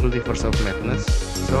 Multiverse 0.00 0.48
of 0.48 0.54
Madness. 0.64 1.04
So, 1.48 1.60